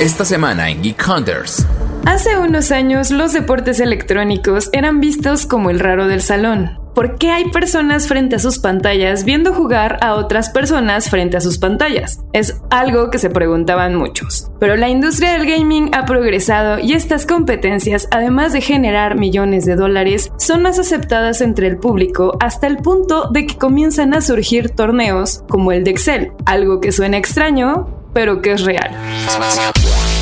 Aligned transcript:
Esta 0.00 0.24
semana 0.24 0.70
en 0.70 0.80
Geek 0.80 1.04
Hunters. 1.08 1.66
Hace 2.06 2.38
unos 2.38 2.70
años 2.70 3.10
los 3.10 3.32
deportes 3.32 3.80
electrónicos 3.80 4.70
eran 4.72 5.00
vistos 5.00 5.44
como 5.44 5.70
el 5.70 5.80
raro 5.80 6.06
del 6.06 6.22
salón. 6.22 6.78
¿Por 6.94 7.16
qué 7.16 7.32
hay 7.32 7.50
personas 7.50 8.06
frente 8.06 8.36
a 8.36 8.38
sus 8.38 8.60
pantallas 8.60 9.24
viendo 9.24 9.52
jugar 9.52 9.98
a 10.00 10.14
otras 10.14 10.50
personas 10.50 11.10
frente 11.10 11.36
a 11.36 11.40
sus 11.40 11.58
pantallas? 11.58 12.20
Es 12.32 12.60
algo 12.70 13.10
que 13.10 13.18
se 13.18 13.28
preguntaban 13.28 13.96
muchos. 13.96 14.48
Pero 14.60 14.76
la 14.76 14.88
industria 14.88 15.32
del 15.32 15.46
gaming 15.46 15.92
ha 15.92 16.04
progresado 16.04 16.78
y 16.78 16.92
estas 16.92 17.26
competencias, 17.26 18.06
además 18.12 18.52
de 18.52 18.60
generar 18.60 19.16
millones 19.16 19.64
de 19.64 19.74
dólares, 19.74 20.30
son 20.38 20.62
más 20.62 20.78
aceptadas 20.78 21.40
entre 21.40 21.66
el 21.66 21.76
público 21.76 22.36
hasta 22.38 22.68
el 22.68 22.76
punto 22.76 23.30
de 23.32 23.46
que 23.46 23.56
comienzan 23.56 24.14
a 24.14 24.20
surgir 24.20 24.70
torneos 24.70 25.42
como 25.48 25.72
el 25.72 25.82
de 25.82 25.90
Excel, 25.90 26.32
algo 26.46 26.80
que 26.80 26.92
suena 26.92 27.16
extraño, 27.16 27.97
pero 28.18 28.42
que 28.42 28.50
es 28.50 28.62
real. 28.62 28.90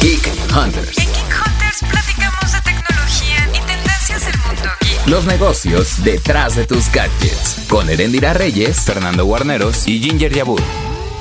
Geek 0.02 0.30
Hunters. 0.54 0.98
En 0.98 1.06
Geek 1.06 1.34
Hunters 1.46 1.78
platicamos 1.90 2.52
de 2.52 2.60
tecnología 2.60 3.48
y 3.48 3.66
tendencias 3.66 4.26
del 4.26 4.38
mundo 4.46 4.70
geek. 4.82 5.06
Los 5.06 5.24
negocios 5.24 6.04
detrás 6.04 6.56
de 6.56 6.66
tus 6.66 6.92
gadgets. 6.92 7.64
Con 7.70 7.88
Erendira 7.88 8.34
Reyes, 8.34 8.82
Fernando 8.82 9.24
Guarneros 9.24 9.88
y 9.88 9.98
Ginger 9.98 10.30
Yabur. 10.30 10.60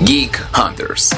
Geek 0.01 0.37
Hunters. 0.53 1.15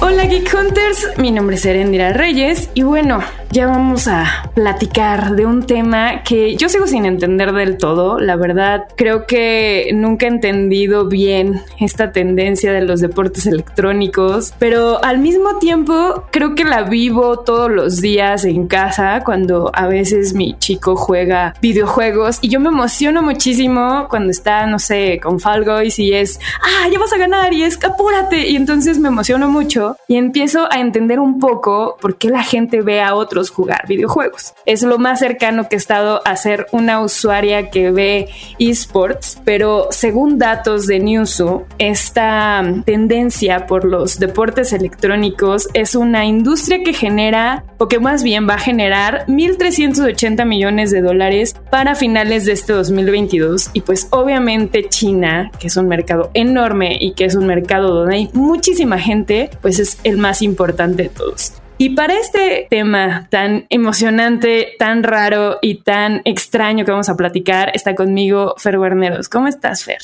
Hola 0.00 0.24
Geek 0.24 0.52
Hunters, 0.52 1.08
mi 1.16 1.30
nombre 1.30 1.56
es 1.56 1.64
Erendira 1.64 2.12
Reyes 2.12 2.68
y 2.74 2.82
bueno, 2.82 3.24
ya 3.52 3.66
vamos 3.66 4.08
a 4.08 4.50
platicar 4.54 5.36
de 5.36 5.44
un 5.44 5.66
tema 5.66 6.22
que 6.22 6.56
yo 6.56 6.70
sigo 6.70 6.86
sin 6.86 7.04
entender 7.04 7.52
del 7.52 7.76
todo. 7.76 8.18
La 8.18 8.36
verdad, 8.36 8.86
creo 8.96 9.26
que 9.26 9.90
nunca 9.92 10.24
he 10.24 10.30
entendido 10.30 11.06
bien 11.06 11.60
esta 11.78 12.12
tendencia 12.12 12.72
de 12.72 12.80
los 12.80 13.02
deportes 13.02 13.44
electrónicos, 13.46 14.54
pero 14.58 15.04
al 15.04 15.18
mismo 15.18 15.58
tiempo 15.58 16.24
creo 16.30 16.54
que 16.54 16.64
la 16.64 16.84
vivo 16.84 17.40
todos 17.40 17.70
los 17.70 18.00
días 18.00 18.46
en 18.46 18.68
casa 18.68 19.22
cuando 19.22 19.70
a 19.74 19.86
veces 19.86 20.32
mi 20.32 20.56
chico 20.58 20.96
juega 20.96 21.54
videojuegos 21.60 22.38
y 22.40 22.48
yo 22.48 22.58
me 22.58 22.70
emociono 22.70 23.20
muchísimo 23.22 24.06
cuando 24.08 24.30
está, 24.30 24.66
no 24.66 24.78
sé, 24.78 25.20
con 25.22 25.40
Fall 25.40 25.66
Guys 25.66 25.98
y 25.98 26.14
es, 26.14 26.40
ah, 26.62 26.88
ya 26.90 26.98
vas 26.98 27.12
a 27.12 27.18
ganar 27.18 27.52
y 27.52 27.64
es, 27.64 27.78
apúrate. 27.84 28.48
Y 28.48 28.56
entonces 28.56 28.98
me 28.98 29.08
emociono 29.08 29.50
mucho 29.50 29.98
y 30.08 30.16
empiezo 30.16 30.72
a 30.72 30.80
entender 30.80 31.20
un 31.20 31.38
poco 31.38 31.98
por 32.00 32.16
qué 32.16 32.30
la 32.30 32.42
gente 32.42 32.80
ve 32.80 33.02
a 33.02 33.14
otros 33.14 33.41
jugar 33.50 33.86
videojuegos. 33.86 34.54
Es 34.66 34.82
lo 34.82 34.98
más 34.98 35.18
cercano 35.18 35.68
que 35.68 35.76
he 35.76 35.78
estado 35.78 36.22
a 36.24 36.36
ser 36.36 36.66
una 36.72 37.00
usuaria 37.00 37.70
que 37.70 37.90
ve 37.90 38.28
esports, 38.58 39.40
pero 39.44 39.88
según 39.90 40.38
datos 40.38 40.86
de 40.86 41.00
Newzoo, 41.00 41.66
esta 41.78 42.62
tendencia 42.84 43.66
por 43.66 43.84
los 43.84 44.18
deportes 44.18 44.72
electrónicos 44.72 45.68
es 45.74 45.94
una 45.94 46.24
industria 46.24 46.82
que 46.82 46.92
genera, 46.92 47.64
o 47.78 47.88
que 47.88 48.00
más 48.00 48.22
bien 48.22 48.48
va 48.48 48.54
a 48.54 48.58
generar 48.58 49.26
1.380 49.26 50.44
millones 50.46 50.90
de 50.90 51.02
dólares 51.02 51.54
para 51.70 51.94
finales 51.94 52.44
de 52.44 52.52
este 52.52 52.72
2022. 52.72 53.70
Y 53.72 53.80
pues 53.82 54.08
obviamente 54.10 54.88
China, 54.88 55.50
que 55.58 55.66
es 55.66 55.76
un 55.76 55.88
mercado 55.88 56.30
enorme 56.34 56.96
y 57.00 57.14
que 57.14 57.24
es 57.24 57.34
un 57.34 57.46
mercado 57.46 57.94
donde 57.94 58.16
hay 58.16 58.30
muchísima 58.32 58.98
gente, 58.98 59.50
pues 59.60 59.78
es 59.78 59.98
el 60.04 60.18
más 60.18 60.42
importante 60.42 61.04
de 61.04 61.08
todos. 61.08 61.61
Y 61.82 61.90
para 61.96 62.16
este 62.16 62.68
tema 62.70 63.26
tan 63.28 63.66
emocionante, 63.68 64.68
tan 64.78 65.02
raro 65.02 65.58
y 65.60 65.82
tan 65.82 66.22
extraño 66.24 66.84
que 66.84 66.92
vamos 66.92 67.08
a 67.08 67.16
platicar, 67.16 67.72
está 67.74 67.96
conmigo 67.96 68.54
Fer 68.56 68.78
Guarneros. 68.78 69.28
¿Cómo 69.28 69.48
estás, 69.48 69.82
Fer? 69.82 69.98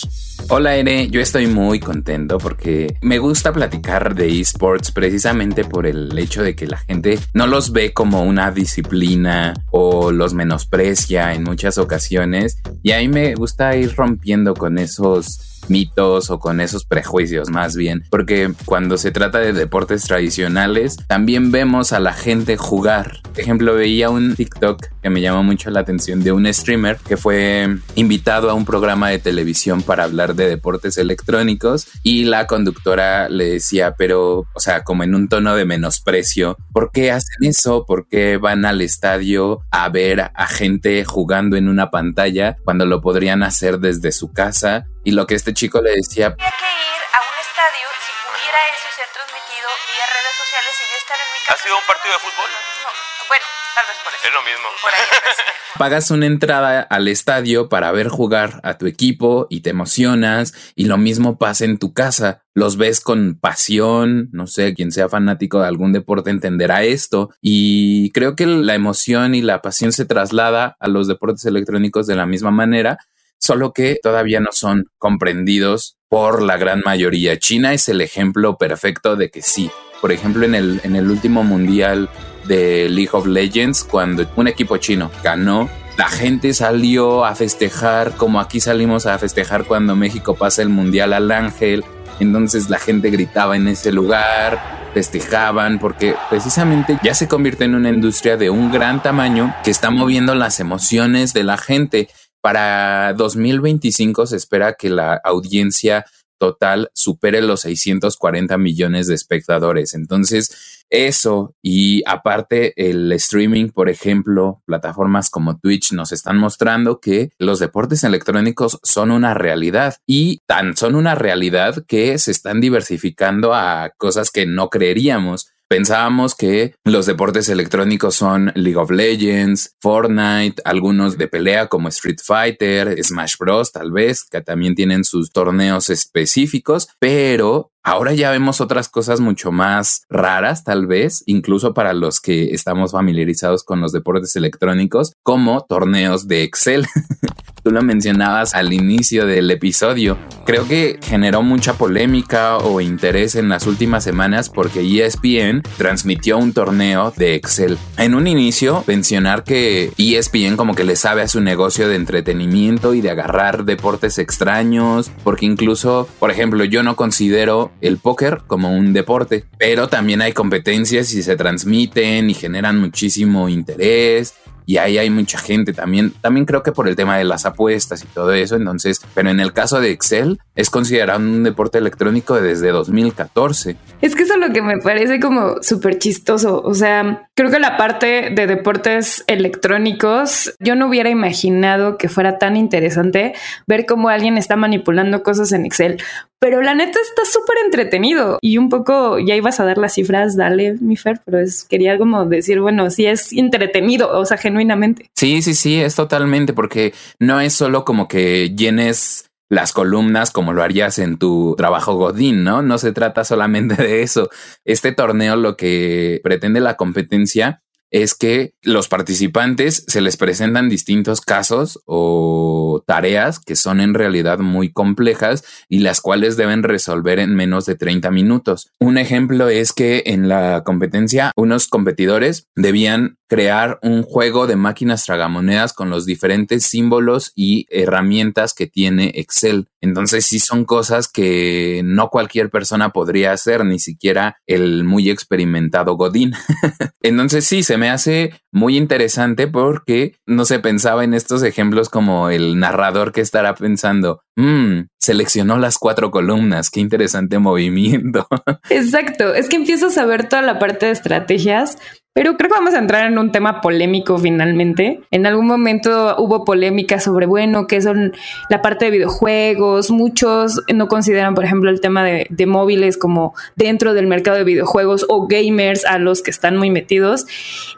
Hola, 0.49 0.75
Ere. 0.75 1.07
Yo 1.07 1.21
estoy 1.21 1.47
muy 1.47 1.79
contento 1.79 2.39
porque 2.39 2.97
me 3.01 3.19
gusta 3.19 3.53
platicar 3.53 4.17
de 4.17 4.41
esports 4.41 4.91
precisamente 4.91 5.65
por 5.65 5.87
el 5.87 6.19
hecho 6.19 6.43
de 6.43 6.57
que 6.57 6.67
la 6.67 6.79
gente 6.79 7.17
no 7.33 7.47
los 7.47 7.71
ve 7.71 7.93
como 7.93 8.25
una 8.25 8.51
disciplina 8.51 9.55
o 9.71 10.11
los 10.11 10.35
menosprecia 10.35 11.33
en 11.33 11.45
muchas 11.45 11.79
ocasiones. 11.79 12.59
Y 12.83 12.91
a 12.91 12.99
mí 12.99 13.07
me 13.07 13.37
gusta 13.37 13.77
ir 13.77 13.95
rompiendo 13.95 14.55
con 14.55 14.79
esos 14.79 15.58
mitos 15.71 16.31
o 16.31 16.39
con 16.39 16.61
esos 16.61 16.85
prejuicios 16.85 17.51
más 17.51 17.77
bien, 17.77 18.05
porque 18.11 18.53
cuando 18.65 18.99
se 18.99 19.11
trata 19.11 19.39
de 19.39 19.53
deportes 19.53 20.05
tradicionales, 20.05 20.97
también 21.07 21.51
vemos 21.51 21.93
a 21.93 22.01
la 22.01 22.13
gente 22.13 22.57
jugar. 22.57 23.21
Ejemplo, 23.37 23.75
veía 23.75 24.11
un 24.11 24.35
TikTok 24.35 24.87
que 25.03 25.11
me 25.11 25.21
llamó 25.21 25.43
mucho 25.43 25.71
la 25.71 25.81
atención 25.81 26.23
de 26.23 26.33
un 26.33 26.53
streamer 26.53 26.99
que 26.99 27.17
fue 27.17 27.79
invitado 27.95 28.51
a 28.51 28.55
un 28.55 28.65
programa 28.65 29.11
de 29.11 29.19
televisión 29.19 29.83
para 29.83 30.05
hablar 30.05 30.35
de 30.35 30.49
deportes 30.49 30.99
electrónicos 30.99 31.87
y 32.03 32.25
la 32.25 32.47
conductora 32.47 33.29
le 33.29 33.45
decía, 33.45 33.95
pero, 33.97 34.47
o 34.55 34.61
sea, 34.61 34.83
como 34.85 35.05
en 35.05 35.15
un 35.15 35.29
tono 35.29 35.55
de 35.55 35.65
menosprecio, 35.65 36.57
¿por 36.73 36.91
qué 36.93 37.13
hacen 37.13 37.45
eso? 37.45 37.85
¿Por 37.87 38.09
qué 38.09 38.37
van 38.37 38.65
al 38.65 38.81
estadio 38.81 39.61
a 39.71 39.89
ver 39.89 40.31
a 40.35 40.47
gente 40.47 41.05
jugando 41.05 41.57
en 41.57 41.69
una 41.69 41.91
pantalla 41.91 42.57
cuando 42.65 42.87
lo 42.87 43.01
podrían 43.01 43.43
hacer 43.43 43.79
desde 43.79 44.13
su 44.13 44.33
casa? 44.33 44.87
Y 45.09 45.13
lo 45.13 45.27
que 45.27 45.37
este 45.37 45.55
chico 45.55 45.81
le 45.81 45.93
decía... 45.93 46.37
Tendría 46.37 46.51
que 46.51 46.69
ir 46.69 47.01
a 47.17 47.21
un 47.25 47.37
estadio 47.41 47.89
si 48.05 48.13
pudiera 48.29 48.61
eso 48.77 48.89
ser 48.95 49.09
transmitido 49.15 49.67
vía 49.89 50.05
redes 50.05 50.37
sociales 50.37 50.75
y 50.77 50.85
yo 50.85 50.97
estar 51.01 51.17
en 51.17 51.33
mi 51.33 51.39
casa. 51.49 51.55
¿Ha 51.55 51.65
sido 51.65 51.79
un 51.79 51.87
partido 51.89 52.13
de 52.13 52.21
fútbol? 52.21 52.51
No, 52.85 52.91
bueno, 53.27 53.47
tal 53.75 53.87
vez 53.89 53.97
por 54.05 54.13
eso. 54.13 54.29
Es 54.29 54.35
lo 54.35 54.43
mismo. 54.43 54.69
Por 54.83 54.93
ahí 54.93 55.01
empecé. 55.01 55.43
Pagas 55.79 56.11
una 56.11 56.27
entrada 56.27 56.83
al 56.83 57.09
estadio 57.09 57.71
para 57.71 57.91
ver 57.91 58.09
jugar 58.09 58.61
a 58.65 58.77
tu 58.77 58.87
equipo 58.87 59.47
y 59.49 59.61
te 59.61 59.71
emocionas 59.71 60.53
y 60.75 60.85
lo 60.85 60.99
mismo 60.99 61.39
pasa 61.39 61.65
en 61.65 61.79
tu 61.79 61.95
casa. 61.95 62.43
Los 62.53 62.77
ves 62.77 63.01
con 63.01 63.39
pasión, 63.41 64.29
no 64.33 64.47
sé, 64.47 64.75
quien 64.75 64.93
sea 64.93 65.09
fanático 65.09 65.63
de 65.63 65.69
algún 65.69 65.95
deporte 65.95 66.29
entenderá 66.29 66.83
esto 66.83 67.31
y 67.41 68.13
creo 68.13 68.37
que 68.37 68.45
la 68.45 68.75
emoción 68.75 69.35
y 69.35 69.41
la 69.41 69.63
pasión 69.63 69.91
se 69.91 70.05
traslada 70.05 70.77
a 70.79 70.89
los 70.89 71.09
deportes 71.09 71.47
electrónicos 71.47 72.07
de 72.07 72.17
la 72.17 72.27
misma 72.27 72.51
manera 72.51 72.99
solo 73.39 73.73
que 73.73 73.99
todavía 74.03 74.41
no 74.41 74.53
son 74.53 74.87
comprendidos 74.99 75.97
por 76.09 76.43
la 76.43 76.57
gran 76.57 76.81
mayoría. 76.85 77.39
China 77.39 77.73
es 77.73 77.89
el 77.89 78.01
ejemplo 78.01 78.57
perfecto 78.57 79.17
de 79.17 79.31
que 79.31 79.43
sí. 79.43 79.71
Por 80.01 80.13
ejemplo, 80.13 80.45
en 80.45 80.55
el, 80.55 80.81
en 80.85 80.97
el 80.97 81.11
último 81.11 81.43
mundial 81.45 82.09
de 82.47 82.89
League 82.89 83.11
of 83.13 83.27
Legends, 83.27 83.85
cuando 83.85 84.27
un 84.37 84.49
equipo 84.49 84.77
chino 84.77 85.11
ganó, 85.23 85.69
la 85.99 86.09
gente 86.09 86.55
salió 86.55 87.25
a 87.25 87.35
festejar 87.35 88.13
como 88.17 88.39
aquí 88.39 88.61
salimos 88.61 89.07
a 89.07 89.19
festejar 89.19 89.65
cuando 89.65 89.97
México 89.97 90.35
pasa 90.37 90.63
el 90.63 90.69
mundial 90.69 91.13
al 91.13 91.31
ángel. 91.33 91.85
Entonces 92.21 92.71
la 92.71 92.79
gente 92.79 93.11
gritaba 93.11 93.57
en 93.57 93.67
ese 93.67 93.91
lugar, 93.91 94.61
festejaban, 94.95 95.79
porque 95.79 96.15
precisamente 96.31 96.99
ya 97.03 97.15
se 97.15 97.29
convierte 97.29 97.65
en 97.65 97.75
una 97.75 97.89
industria 97.89 98.37
de 98.37 98.51
un 98.51 98.71
gran 98.71 99.03
tamaño 99.03 99.55
que 99.65 99.71
está 99.71 99.91
moviendo 99.91 100.35
las 100.35 100.61
emociones 100.61 101.33
de 101.33 101.45
la 101.45 101.59
gente. 101.59 102.09
Para 102.41 103.15
2025 103.15 104.27
se 104.27 104.37
espera 104.37 104.75
que 104.75 104.91
la 104.91 105.21
audiencia 105.25 106.05
total 106.39 106.91
supere 106.95 107.43
los 107.43 107.63
640 107.63 108.57
millones 108.59 109.09
de 109.09 109.15
espectadores. 109.15 109.95
Entonces, 109.95 110.85
eso 110.91 111.55
y 111.63 112.03
aparte 112.07 112.73
el 112.77 113.13
streaming, 113.13 113.69
por 113.69 113.91
ejemplo, 113.91 114.63
plataformas 114.65 115.29
como 115.29 115.59
Twitch 115.59 115.93
nos 115.93 116.13
están 116.13 116.39
mostrando 116.39 117.01
que 117.01 117.31
los 117.39 117.59
deportes 117.59 118.05
electrónicos 118.05 118.79
son 118.83 119.11
una 119.11 119.35
realidad 119.35 119.97
y 120.07 120.41
tan 120.47 120.77
son 120.77 120.95
una 120.95 121.15
realidad 121.15 121.85
que 121.87 122.17
se 122.19 122.31
están 122.31 122.61
diversificando 122.61 123.55
a 123.55 123.91
cosas 123.99 124.31
que 124.31 124.47
no 124.47 124.71
creeríamos. 124.71 125.51
Pensábamos 125.69 126.35
que 126.35 126.75
los 126.85 127.05
deportes 127.05 127.49
electrónicos 127.51 128.15
son 128.15 128.53
League 128.55 128.79
of 128.79 128.91
Legends, 128.91 129.75
Fortnite, 129.81 130.63
algunos 130.65 131.19
de 131.19 131.29
pelea 131.29 131.67
como 131.67 131.89
Street 131.89 132.21
Fighter, 132.25 132.97
Smash 133.05 133.37
Bros. 133.39 133.71
tal 133.71 133.93
vez, 133.93 134.25
que 134.25 134.41
también 134.41 134.75
tienen 134.75 135.05
sus 135.05 135.31
torneos 135.31 135.91
específicos, 135.91 136.89
pero 136.99 137.71
Ahora 137.85 138.13
ya 138.13 138.31
vemos 138.31 138.61
otras 138.61 138.91
cosas 138.91 139.19
mucho 139.19 139.51
más 139.51 140.03
raras, 140.11 140.63
tal 140.63 140.87
vez, 140.87 141.23
incluso 141.25 141.73
para 141.73 141.95
los 141.95 142.21
que 142.21 142.53
estamos 142.53 142.93
familiarizados 142.93 143.65
con 143.65 143.81
los 143.81 143.93
deportes 143.93 144.37
electrónicos, 144.37 145.15
como 145.23 145.65
torneos 145.67 146.29
de 146.29 146.43
Excel. 146.43 146.85
Tú 147.69 147.75
lo 147.75 147.83
mencionabas 147.83 148.55
al 148.55 148.73
inicio 148.73 149.27
del 149.27 149.51
episodio. 149.51 150.17
Creo 150.47 150.67
que 150.67 150.99
generó 151.03 151.43
mucha 151.43 151.75
polémica 151.75 152.57
o 152.57 152.81
interés 152.81 153.35
en 153.35 153.51
las 153.51 153.67
últimas 153.67 154.03
semanas 154.05 154.49
porque 154.49 154.81
ESPN 154.81 155.61
transmitió 155.77 156.39
un 156.39 156.55
torneo 156.55 157.13
de 157.15 157.35
Excel. 157.35 157.77
En 157.99 158.15
un 158.15 158.27
inicio, 158.27 158.85
mencionar 158.87 159.45
que 159.45 159.93
ESPN 159.99 160.57
como 160.57 160.75
que 160.75 160.85
le 160.85 160.97
sabe 160.97 161.21
a 161.21 161.29
su 161.29 161.43
negocio 161.43 161.91
de 161.91 161.97
entretenimiento 161.97 162.95
y 162.95 163.03
de 163.03 163.11
agarrar 163.11 163.67
deportes 163.67 164.17
extraños, 164.17 165.11
porque 165.23 165.45
incluso, 165.45 166.09
por 166.19 166.31
ejemplo, 166.31 166.65
yo 166.65 166.83
no 166.83 166.97
considero 166.97 167.71
el 167.83 167.99
póker 167.99 168.45
como 168.47 168.75
un 168.75 168.95
deporte, 168.95 169.45
pero 169.59 169.89
también 169.89 170.23
hay 170.23 170.33
competencias 170.33 171.13
y 171.13 171.23
se 171.23 171.37
transmiten 171.37 172.31
y 172.31 172.35
generan 172.35 172.81
muchísimo 172.81 173.51
interés 173.51 174.33
y 174.69 174.77
ahí 174.77 174.99
hay 174.99 175.09
mucha 175.09 175.39
gente 175.39 175.73
también. 175.73 176.13
También 176.21 176.45
creo 176.45 176.63
que 176.63 176.73
por 176.73 176.89
el 176.89 176.95
tema 176.95 177.17
de 177.17 177.25
las 177.25 177.47
apuestas 177.47 178.05
y 178.05 178.07
todo 178.07 178.35
eso. 178.35 178.55
Entonces, 178.55 179.01
pero 179.15 179.31
en 179.31 179.41
el 179.41 179.55
caso 179.55 179.81
de 179.81 179.91
Excel 179.93 180.39
es 180.55 180.69
considerado 180.69 181.21
un 181.21 181.43
deporte 181.43 181.79
electrónico 181.79 182.39
desde 182.39 182.69
2014. 182.69 183.77
Es 184.03 184.15
que 184.15 184.25
eso 184.25 184.35
es 184.35 184.41
lo 184.41 184.53
que 184.53 184.61
me 184.61 184.77
parece 184.77 185.21
como 185.21 185.63
súper 185.63 185.99
chistoso. 185.99 186.61
O 186.61 186.75
sea, 186.75 187.31
creo 187.35 187.51
que 187.51 187.61
la 187.61 187.79
parte 187.79 188.29
de 188.37 188.47
deportes 188.47 189.25
electrónicos, 189.27 190.55
yo 190.61 190.75
no 190.75 190.89
hubiera 190.89 191.09
imaginado 191.09 191.97
que 191.97 192.11
fuera 192.11 192.37
tan 192.37 192.55
interesante 192.55 193.33
ver 193.67 193.87
cómo 193.87 194.11
alguien 194.11 194.37
está 194.37 194.57
manipulando 194.57 195.23
cosas 195.23 195.51
en 195.53 195.65
Excel. 195.65 196.03
Pero 196.41 196.63
la 196.63 196.75
neta 196.75 196.99
está 197.01 197.25
súper 197.25 197.57
entretenido 197.65 198.39
y 198.41 198.59
un 198.59 198.69
poco 198.69 199.19
ya 199.19 199.35
ibas 199.35 199.59
a 199.59 199.65
dar 199.65 199.79
las 199.79 199.95
cifras, 199.95 200.37
dale, 200.37 200.77
mi 200.81 200.97
Fer, 200.97 201.21
pero 201.25 201.41
es 201.41 201.65
quería 201.65 201.99
como 201.99 202.27
decir, 202.27 202.61
bueno, 202.61 202.91
sí 202.91 203.07
es 203.07 203.33
entretenido, 203.33 204.17
o 204.17 204.25
sea, 204.25 204.37
genuinamente. 204.37 205.11
Sí, 205.17 205.43
sí, 205.43 205.55
sí, 205.55 205.81
es 205.81 205.97
totalmente 205.97 206.53
porque 206.53 206.95
no 207.19 207.41
es 207.41 207.55
solo 207.55 207.85
como 207.85 208.07
que 208.07 208.55
llenes 208.55 209.29
las 209.51 209.73
columnas 209.73 210.31
como 210.31 210.53
lo 210.53 210.63
harías 210.63 210.99
en 210.99 211.19
tu 211.19 211.55
trabajo 211.57 211.95
Godín, 211.95 212.45
¿no? 212.45 212.63
No 212.63 212.79
se 212.79 212.93
trata 212.93 213.25
solamente 213.25 213.83
de 213.83 214.03
eso. 214.03 214.31
Este 214.65 214.93
torneo 214.93 215.37
lo 215.37 215.57
que 215.57 216.21
pretende 216.23 216.61
la 216.61 216.77
competencia 216.77 217.63
es 217.91 218.15
que 218.15 218.53
los 218.63 218.89
participantes 218.89 219.85
se 219.87 220.01
les 220.01 220.17
presentan 220.17 220.69
distintos 220.69 221.21
casos 221.21 221.81
o 221.87 222.83
tareas 222.87 223.39
que 223.39 223.57
son 223.57 223.81
en 223.81 223.95
realidad 223.95 224.39
muy 224.39 224.73
complejas 224.73 225.45
y 225.69 225.81
las 225.81 226.01
cuales 226.01 226.37
deben 226.37 226.63
resolver 226.63 227.19
en 227.19 227.35
menos 227.35 227.67
de 227.67 227.77
30 227.77 228.11
minutos. 228.11 228.71
Un 228.79 228.99
ejemplo 228.99 229.49
es 229.49 229.73
que 229.73 230.03
en 230.07 230.29
la 230.29 230.63
competencia 230.65 231.33
unos 231.37 231.69
competidores 231.69 232.49
debían 232.55 233.19
crear 233.29 233.79
un 233.83 234.03
juego 234.03 234.47
de 234.47 234.57
máquinas 234.57 235.05
tragamonedas 235.05 235.75
con 235.75 235.91
los 235.91 236.07
diferentes 236.07 236.65
símbolos 236.65 237.33
y 237.37 237.67
herramientas 237.71 238.55
que 238.55 238.67
tiene 238.67 239.13
Excel. 239.15 239.69
Entonces 239.81 240.25
sí 240.25 240.39
son 240.39 240.65
cosas 240.65 241.09
que 241.09 241.83
no 241.85 242.09
cualquier 242.09 242.51
persona 242.51 242.91
podría 242.91 243.33
hacer, 243.33 243.65
ni 243.65 243.79
siquiera 243.79 244.39
el 244.47 244.83
muy 244.85 245.11
experimentado 245.11 245.97
Godín. 245.97 246.33
Entonces 247.03 247.45
sí, 247.45 247.63
se 247.63 247.77
me 247.79 247.89
hace 247.91 248.35
muy 248.53 248.77
interesante 248.77 249.49
porque 249.49 250.17
no 250.27 250.45
se 250.45 250.59
pensaba 250.59 251.05
en 251.05 251.15
estos 251.15 251.43
ejemplos 251.43 251.89
como 251.89 252.29
el 252.29 252.59
narrador 252.59 253.13
que 253.13 253.21
estará 253.21 253.55
pensando, 253.55 254.23
mmm, 254.39 254.87
seleccionó 254.99 255.59
las 255.59 255.79
cuatro 255.79 256.11
columnas, 256.11 256.71
qué 256.71 256.81
interesante 256.81 257.39
movimiento. 257.39 258.27
Exacto, 258.71 259.35
es 259.35 259.49
que 259.49 259.57
empiezas 259.57 259.99
a 259.99 260.07
ver 260.07 260.29
toda 260.29 260.43
la 260.43 260.59
parte 260.59 260.87
de 260.87 260.93
estrategias 260.93 261.77
pero 262.19 262.37
creo 262.37 262.51
que 262.51 262.57
vamos 262.57 262.75
a 262.75 262.81
entrar 262.81 263.07
en 263.07 263.17
un 263.17 263.31
tema 263.31 263.61
polémico 263.61 264.19
finalmente. 264.19 265.03
En 265.13 265.25
algún 265.25 265.47
momento 265.47 266.17
hubo 266.19 266.45
polémica 266.45 266.99
sobre, 266.99 267.27
bueno, 267.27 267.69
qué 267.69 267.81
son 267.81 268.13
la 268.51 268.61
parte 268.61 268.87
de 268.87 268.91
videojuegos. 268.91 269.93
Muchos 269.93 270.61
no 270.75 270.89
consideran, 270.89 271.37
por 271.37 271.45
ejemplo, 271.45 271.71
el 271.71 271.81
tema 271.81 272.03
de, 272.03 272.27
de 272.29 272.47
móviles 272.47 272.99
como 272.99 273.35
dentro 273.55 273.95
del 273.95 274.09
mercado 274.09 274.37
de 274.37 274.43
videojuegos 274.43 275.07
o 275.09 275.29
gamers 275.29 275.85
a 275.85 276.01
los 276.01 276.21
que 276.21 276.33
están 276.33 276.57
muy 276.57 276.71
metidos. 276.71 277.25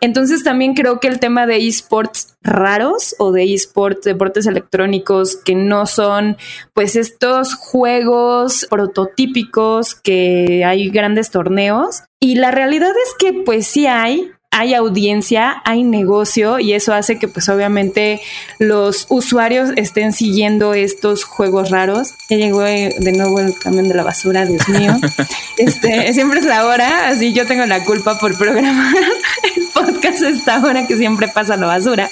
Entonces 0.00 0.42
también 0.42 0.72
creo 0.72 1.00
que 1.00 1.08
el 1.08 1.20
tema 1.20 1.46
de 1.46 1.58
esports 1.58 2.38
raros 2.42 3.14
o 3.18 3.32
de 3.32 3.54
esports, 3.54 4.04
deportes 4.04 4.46
electrónicos 4.46 5.36
que 5.36 5.54
no 5.54 5.86
son 5.86 6.36
pues 6.72 6.96
estos 6.96 7.54
juegos 7.54 8.66
prototípicos 8.70 9.94
que 9.94 10.64
hay 10.64 10.88
grandes 10.90 11.30
torneos 11.30 12.02
y 12.18 12.36
la 12.36 12.50
realidad 12.50 12.90
es 12.90 13.14
que 13.18 13.32
pues 13.32 13.66
sí 13.66 13.86
hay, 13.86 14.30
hay 14.50 14.74
audiencia, 14.74 15.62
hay 15.64 15.84
negocio 15.84 16.58
y 16.58 16.72
eso 16.74 16.92
hace 16.92 17.18
que 17.18 17.28
pues 17.28 17.48
obviamente 17.48 18.20
los 18.58 19.06
usuarios 19.08 19.70
estén 19.76 20.12
siguiendo 20.12 20.74
estos 20.74 21.24
juegos 21.24 21.70
raros. 21.70 22.14
Ya 22.28 22.36
llegó 22.36 22.66
eh, 22.66 22.94
de 22.98 23.12
nuevo 23.12 23.40
el 23.40 23.56
camión 23.58 23.88
de 23.88 23.94
la 23.94 24.02
basura, 24.02 24.44
Dios 24.44 24.68
mío. 24.68 24.96
Este, 25.56 26.14
siempre 26.14 26.38
es 26.38 26.46
la 26.46 26.64
hora, 26.64 27.08
así 27.08 27.34
yo 27.34 27.46
tengo 27.46 27.66
la 27.66 27.84
culpa 27.84 28.18
por 28.18 28.34
programar 28.38 28.94
el 29.56 29.66
podcast 29.74 30.22
a 30.22 30.28
esta 30.30 30.64
hora 30.64 30.86
que 30.86 30.96
siempre 30.96 31.28
pasa 31.28 31.56
la 31.58 31.66
basura. 31.66 32.10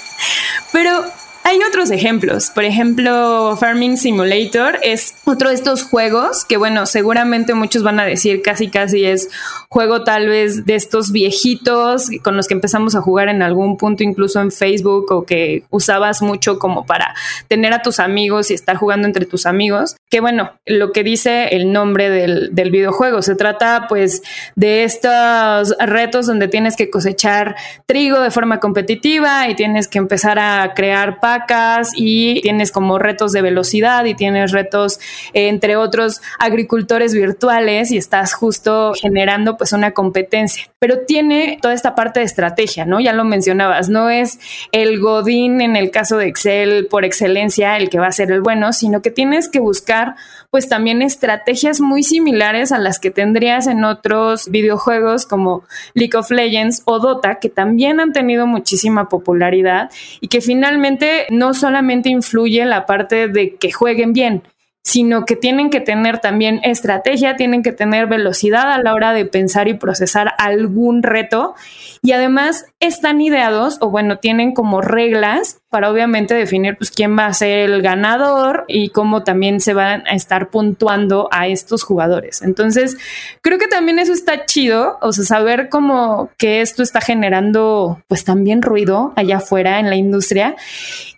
Pero 0.71 1.05
hay 1.43 1.59
otros 1.67 1.89
ejemplos. 1.91 2.51
Por 2.51 2.63
ejemplo, 2.63 3.57
Farming 3.59 3.97
Simulator 3.97 4.79
es 4.83 5.15
otro 5.29 5.49
de 5.49 5.55
estos 5.55 5.83
juegos 5.83 6.45
que, 6.45 6.57
bueno, 6.57 6.85
seguramente 6.85 7.53
muchos 7.53 7.83
van 7.83 7.99
a 7.99 8.05
decir 8.05 8.41
casi 8.41 8.69
casi 8.69 9.05
es 9.05 9.29
juego 9.69 10.03
tal 10.03 10.27
vez 10.27 10.65
de 10.65 10.75
estos 10.75 11.11
viejitos 11.11 12.07
con 12.23 12.35
los 12.35 12.47
que 12.47 12.53
empezamos 12.53 12.95
a 12.95 13.01
jugar 13.01 13.29
en 13.29 13.41
algún 13.41 13.77
punto, 13.77 14.03
incluso 14.03 14.41
en 14.41 14.51
Facebook, 14.51 15.11
o 15.11 15.23
que 15.23 15.63
usabas 15.69 16.21
mucho 16.21 16.59
como 16.59 16.85
para 16.85 17.15
tener 17.47 17.73
a 17.73 17.81
tus 17.81 17.99
amigos 17.99 18.51
y 18.51 18.53
estar 18.53 18.75
jugando 18.75 19.07
entre 19.07 19.25
tus 19.25 19.45
amigos. 19.45 19.95
Que 20.09 20.19
bueno, 20.19 20.53
lo 20.65 20.91
que 20.91 21.03
dice 21.03 21.49
el 21.55 21.71
nombre 21.71 22.09
del, 22.09 22.49
del 22.53 22.71
videojuego, 22.71 23.21
se 23.21 23.35
trata 23.35 23.85
pues 23.87 24.21
de 24.55 24.83
estos 24.83 25.75
retos 25.79 26.25
donde 26.25 26.47
tienes 26.47 26.75
que 26.75 26.89
cosechar 26.89 27.55
trigo 27.85 28.19
de 28.19 28.31
forma 28.31 28.59
competitiva 28.59 29.47
y 29.49 29.55
tienes 29.55 29.87
que 29.87 29.99
empezar 29.99 30.39
a 30.39 30.73
crear 30.73 31.19
packs 31.19 31.91
y 31.95 32.41
tienes 32.41 32.71
como 32.71 32.99
retos 32.99 33.31
de 33.31 33.41
velocidad 33.41 34.05
y 34.05 34.15
tienes 34.15 34.51
retos, 34.51 34.99
entre 35.33 35.75
otros, 35.75 36.21
agricultores 36.39 37.13
virtuales 37.13 37.91
y 37.91 37.97
estás 37.97 38.33
justo 38.33 38.93
generando 38.99 39.57
pues 39.57 39.73
una 39.73 39.91
competencia. 39.91 40.65
Pero 40.79 40.99
tiene 41.05 41.59
toda 41.61 41.73
esta 41.73 41.95
parte 41.95 42.19
de 42.19 42.25
estrategia, 42.25 42.85
¿no? 42.85 42.99
Ya 42.99 43.13
lo 43.13 43.25
mencionabas, 43.25 43.89
no 43.89 44.09
es 44.09 44.39
el 44.71 44.99
Godín 44.99 45.61
en 45.61 45.75
el 45.75 45.91
caso 45.91 46.17
de 46.17 46.27
Excel 46.27 46.87
por 46.89 47.05
excelencia 47.05 47.77
el 47.77 47.89
que 47.89 47.99
va 47.99 48.07
a 48.07 48.11
ser 48.11 48.31
el 48.31 48.41
bueno, 48.41 48.73
sino 48.73 49.01
que 49.01 49.11
tienes 49.11 49.49
que 49.49 49.59
buscar 49.59 50.15
pues 50.49 50.67
también 50.67 51.01
estrategias 51.01 51.79
muy 51.79 52.03
similares 52.03 52.71
a 52.71 52.79
las 52.79 52.99
que 52.99 53.11
tendrías 53.11 53.67
en 53.67 53.83
otros 53.83 54.49
videojuegos 54.49 55.25
como 55.25 55.63
League 55.93 56.17
of 56.17 56.31
Legends 56.31 56.81
o 56.85 56.99
Dota, 56.99 57.35
que 57.35 57.49
también 57.49 57.99
han 57.99 58.13
tenido 58.13 58.47
muchísima 58.47 59.09
popularidad 59.09 59.91
y 60.21 60.27
que 60.27 60.41
finalmente 60.41 61.27
no 61.29 61.53
solamente 61.53 62.09
influye 62.09 62.65
la 62.65 62.85
parte 62.85 63.27
de 63.27 63.55
que 63.55 63.71
jueguen 63.71 64.13
bien, 64.13 64.43
sino 64.89 65.23
que 65.23 65.35
tienen 65.35 65.69
que 65.69 65.81
tener 65.81 66.17
también 66.17 66.61
estrategia, 66.63 67.35
tienen 67.35 67.61
que 67.61 67.71
tener 67.71 68.07
velocidad 68.07 68.71
a 68.71 68.81
la 68.81 68.95
hora 68.95 69.13
de 69.13 69.23
pensar 69.23 69.67
y 69.67 69.75
procesar 69.75 70.33
algún 70.39 71.03
reto 71.03 71.53
y 72.01 72.13
además 72.13 72.65
están 72.79 73.21
ideados 73.21 73.77
o 73.81 73.91
bueno, 73.91 74.17
tienen 74.17 74.51
como 74.53 74.81
reglas 74.81 75.61
para 75.69 75.91
obviamente 75.91 76.33
definir 76.33 76.75
pues 76.75 76.89
quién 76.89 77.15
va 77.15 77.27
a 77.27 77.33
ser 77.33 77.69
el 77.69 77.83
ganador 77.83 78.65
y 78.67 78.89
cómo 78.89 79.23
también 79.23 79.59
se 79.59 79.75
van 79.75 80.07
a 80.07 80.15
estar 80.15 80.49
puntuando 80.49 81.29
a 81.31 81.47
estos 81.47 81.83
jugadores. 81.83 82.41
Entonces, 82.41 82.97
creo 83.41 83.59
que 83.59 83.67
también 83.67 83.99
eso 83.99 84.11
está 84.11 84.47
chido, 84.47 84.97
o 85.01 85.11
sea, 85.11 85.25
saber 85.25 85.69
cómo 85.69 86.31
que 86.37 86.61
esto 86.61 86.81
está 86.81 87.01
generando 87.01 88.01
pues 88.07 88.23
también 88.23 88.63
ruido 88.63 89.13
allá 89.15 89.37
afuera 89.37 89.79
en 89.79 89.91
la 89.91 89.95
industria 89.95 90.55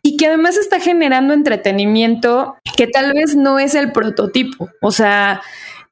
y 0.01 0.17
que 0.17 0.27
además 0.27 0.57
está 0.57 0.81
generando 0.81 1.33
entretenimiento 1.33 2.57
que 2.75 2.87
tal 2.87 3.13
vez 3.13 3.35
no 3.35 3.59
es 3.61 3.75
el 3.75 3.91
prototipo, 3.91 4.69
o 4.81 4.91
sea, 4.91 5.41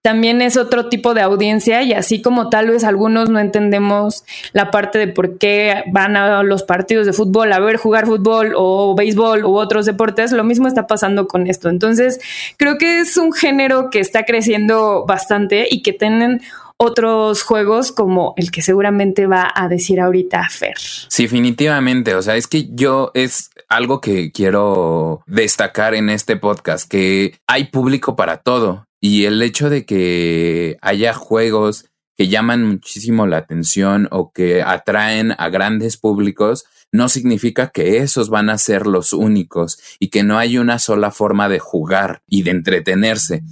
también 0.02 0.42
es 0.42 0.56
otro 0.56 0.88
tipo 0.88 1.14
de 1.14 1.22
audiencia 1.22 1.84
y 1.84 1.92
así 1.92 2.22
como 2.22 2.50
tal 2.50 2.70
vez 2.70 2.86
algunos 2.86 3.30
no 3.30 3.40
entendemos 3.40 4.24
la 4.54 4.72
parte 4.72 4.98
de 4.98 5.08
por 5.10 5.38
qué 5.38 5.84
van 5.92 6.16
a 6.16 6.42
los 6.44 6.64
partidos 6.64 7.06
de 7.06 7.12
fútbol 7.12 7.52
a 7.52 7.60
ver 7.60 7.76
jugar 7.76 8.06
fútbol 8.06 8.54
o 8.56 8.96
béisbol 8.96 9.44
u 9.44 9.58
otros 9.58 9.86
deportes, 9.86 10.32
lo 10.32 10.46
mismo 10.46 10.68
está 10.68 10.88
pasando 10.88 11.28
con 11.28 11.48
esto. 11.48 11.68
Entonces, 11.68 12.20
creo 12.56 12.78
que 12.78 13.02
es 13.02 13.18
un 13.18 13.34
género 13.34 13.90
que 13.90 14.00
está 14.00 14.24
creciendo 14.24 15.06
bastante 15.06 15.68
y 15.70 15.82
que 15.82 15.92
tienen 15.92 16.42
otros 16.82 17.44
juegos 17.44 17.92
como 17.92 18.34
el 18.38 18.52
que 18.52 18.62
seguramente 18.62 19.28
va 19.28 19.52
a 19.54 19.68
decir 19.68 20.00
ahorita 20.00 20.48
Fer. 20.50 20.78
Sí, 20.78 21.24
definitivamente. 21.24 22.16
O 22.16 22.22
sea, 22.22 22.38
es 22.38 22.48
que 22.48 22.70
yo 22.72 23.12
es 23.14 23.52
algo 23.68 24.00
que 24.00 24.32
quiero 24.32 25.22
destacar 25.28 25.94
en 25.94 26.10
este 26.10 26.38
podcast, 26.38 26.90
que 26.90 27.38
hay 27.48 27.66
público 27.66 28.16
para 28.16 28.38
todo. 28.38 28.86
Y 29.02 29.26
el 29.26 29.42
hecho 29.42 29.70
de 29.70 29.86
que 29.86 30.78
haya 30.82 31.14
juegos 31.14 31.86
que 32.16 32.28
llaman 32.28 32.66
muchísimo 32.66 33.28
la 33.28 33.38
atención 33.38 34.10
o 34.12 34.34
que 34.34 34.62
atraen 34.62 35.34
a 35.38 35.48
grandes 35.50 35.96
públicos, 35.96 36.66
no 36.92 37.08
significa 37.08 37.70
que 37.70 38.00
esos 38.00 38.30
van 38.30 38.50
a 38.50 38.58
ser 38.58 38.88
los 38.88 39.14
únicos 39.14 39.80
y 40.00 40.10
que 40.10 40.24
no 40.24 40.38
hay 40.38 40.58
una 40.58 40.80
sola 40.80 41.12
forma 41.12 41.48
de 41.48 41.60
jugar 41.60 42.22
y 42.28 42.44
de 42.44 42.52
entretenerse. 42.52 43.44